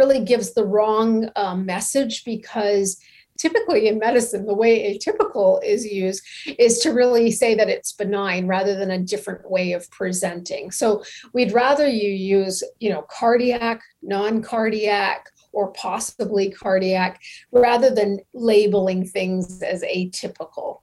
really 0.06 0.24
gives 0.24 0.54
the 0.54 0.64
wrong 0.64 1.28
um, 1.36 1.66
message 1.66 2.24
because 2.24 3.00
typically 3.38 3.88
in 3.88 3.98
medicine, 3.98 4.46
the 4.46 4.54
way 4.54 4.96
atypical 4.96 5.62
is 5.62 5.84
used 5.84 6.22
is 6.58 6.78
to 6.78 6.90
really 6.90 7.30
say 7.30 7.54
that 7.54 7.68
it's 7.68 7.92
benign 7.92 8.46
rather 8.46 8.76
than 8.76 8.90
a 8.90 8.98
different 8.98 9.50
way 9.50 9.72
of 9.72 9.90
presenting. 9.90 10.70
So 10.70 11.02
we'd 11.32 11.52
rather 11.52 11.86
you 11.86 12.10
use, 12.10 12.62
you 12.78 12.90
know, 12.90 13.02
cardiac, 13.02 13.80
non 14.02 14.42
cardiac, 14.42 15.26
or 15.52 15.72
possibly 15.72 16.50
cardiac 16.50 17.20
rather 17.50 17.90
than 17.90 18.20
labeling 18.34 19.06
things 19.06 19.62
as 19.62 19.82
atypical. 19.82 20.80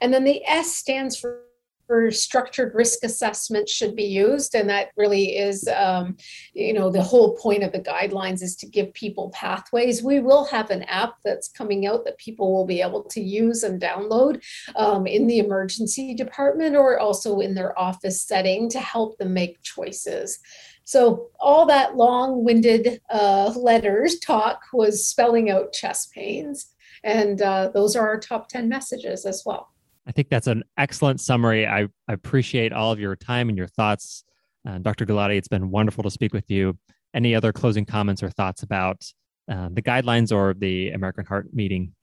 And 0.00 0.12
then 0.12 0.24
the 0.24 0.44
S 0.44 0.74
stands 0.74 1.16
for 1.16 1.42
for 1.92 2.10
structured 2.10 2.74
risk 2.74 3.00
assessment 3.04 3.68
should 3.68 3.94
be 3.94 4.04
used. 4.04 4.54
And 4.54 4.66
that 4.70 4.92
really 4.96 5.36
is 5.36 5.68
um, 5.76 6.16
you 6.54 6.72
know 6.72 6.90
the 6.90 7.02
whole 7.02 7.36
point 7.36 7.62
of 7.62 7.72
the 7.72 7.80
guidelines 7.80 8.40
is 8.40 8.56
to 8.56 8.66
give 8.66 8.94
people 8.94 9.30
pathways. 9.34 10.02
We 10.02 10.18
will 10.18 10.46
have 10.46 10.70
an 10.70 10.84
app 10.84 11.16
that's 11.22 11.48
coming 11.48 11.86
out 11.86 12.06
that 12.06 12.16
people 12.16 12.50
will 12.50 12.64
be 12.64 12.80
able 12.80 13.04
to 13.04 13.20
use 13.20 13.62
and 13.62 13.78
download 13.78 14.42
um, 14.74 15.06
in 15.06 15.26
the 15.26 15.38
emergency 15.38 16.14
department 16.14 16.76
or 16.76 16.98
also 16.98 17.40
in 17.40 17.52
their 17.52 17.78
office 17.78 18.22
setting 18.22 18.70
to 18.70 18.80
help 18.80 19.18
them 19.18 19.34
make 19.34 19.60
choices. 19.60 20.38
So 20.84 21.28
all 21.38 21.66
that 21.66 21.94
long-winded 21.94 23.02
uh, 23.10 23.52
letters 23.54 24.18
talk 24.18 24.62
was 24.72 25.06
spelling 25.06 25.50
out 25.50 25.74
chest 25.74 26.10
pains. 26.12 26.70
And 27.04 27.42
uh, 27.42 27.70
those 27.74 27.96
are 27.96 28.08
our 28.08 28.18
top 28.18 28.48
10 28.48 28.66
messages 28.66 29.26
as 29.26 29.42
well 29.44 29.71
I 30.06 30.12
think 30.12 30.28
that's 30.28 30.46
an 30.46 30.64
excellent 30.76 31.20
summary. 31.20 31.66
I, 31.66 31.82
I 32.08 32.12
appreciate 32.12 32.72
all 32.72 32.92
of 32.92 32.98
your 32.98 33.16
time 33.16 33.48
and 33.48 33.56
your 33.56 33.68
thoughts. 33.68 34.24
Uh, 34.66 34.78
Dr. 34.78 35.06
Gulati, 35.06 35.36
it's 35.36 35.48
been 35.48 35.70
wonderful 35.70 36.02
to 36.04 36.10
speak 36.10 36.32
with 36.32 36.50
you. 36.50 36.76
Any 37.14 37.34
other 37.34 37.52
closing 37.52 37.84
comments 37.84 38.22
or 38.22 38.30
thoughts 38.30 38.62
about 38.62 39.04
uh, 39.50 39.68
the 39.72 39.82
guidelines 39.82 40.34
or 40.34 40.54
the 40.54 40.90
American 40.90 41.26
Heart 41.26 41.52
meeting? 41.52 41.94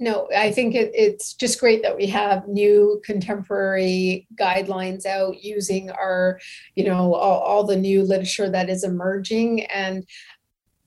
no, 0.00 0.28
I 0.34 0.50
think 0.50 0.74
it, 0.74 0.90
it's 0.94 1.34
just 1.34 1.60
great 1.60 1.82
that 1.82 1.94
we 1.94 2.06
have 2.06 2.48
new 2.48 3.02
contemporary 3.04 4.26
guidelines 4.34 5.04
out 5.04 5.44
using 5.44 5.90
our, 5.90 6.40
you 6.74 6.84
know, 6.84 7.14
all, 7.14 7.40
all 7.40 7.64
the 7.64 7.76
new 7.76 8.02
literature 8.02 8.48
that 8.48 8.70
is 8.70 8.82
emerging. 8.82 9.66
And 9.66 10.08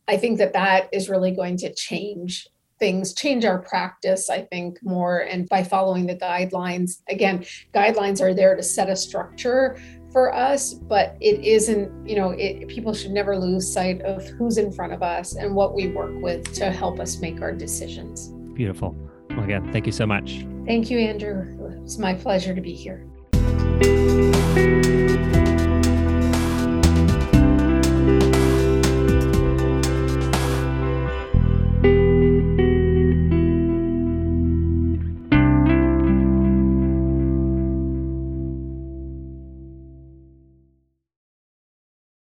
I 0.07 0.17
think 0.17 0.39
that 0.39 0.53
that 0.53 0.89
is 0.91 1.09
really 1.09 1.29
going 1.29 1.57
to 1.57 1.73
change 1.75 2.47
things, 2.83 3.13
change 3.13 3.45
our 3.45 3.59
practice, 3.59 4.29
I 4.29 4.41
think, 4.41 4.77
more. 4.83 5.19
And 5.19 5.47
by 5.47 5.63
following 5.63 6.05
the 6.05 6.17
guidelines, 6.17 7.01
again, 7.07 7.45
guidelines 7.73 8.19
are 8.19 8.33
there 8.33 8.57
to 8.57 8.61
set 8.61 8.89
a 8.89 8.95
structure 8.97 9.77
for 10.11 10.35
us, 10.35 10.73
but 10.73 11.15
it 11.21 11.39
isn't, 11.45 11.89
you 12.05 12.17
know, 12.17 12.31
it, 12.31 12.67
people 12.67 12.93
should 12.93 13.11
never 13.11 13.37
lose 13.37 13.71
sight 13.71 14.01
of 14.01 14.27
who's 14.31 14.57
in 14.57 14.69
front 14.69 14.91
of 14.91 15.01
us 15.01 15.37
and 15.37 15.55
what 15.55 15.73
we 15.73 15.87
work 15.87 16.11
with 16.21 16.53
to 16.55 16.71
help 16.71 16.99
us 16.99 17.21
make 17.21 17.41
our 17.41 17.53
decisions. 17.53 18.33
Beautiful. 18.53 18.93
Well, 19.29 19.45
again, 19.45 19.71
thank 19.71 19.85
you 19.85 19.93
so 19.93 20.05
much. 20.05 20.45
Thank 20.65 20.91
you, 20.91 20.99
Andrew. 20.99 21.81
It's 21.83 21.97
my 21.97 22.13
pleasure 22.13 22.53
to 22.53 22.61
be 22.61 22.73
here. 22.73 23.07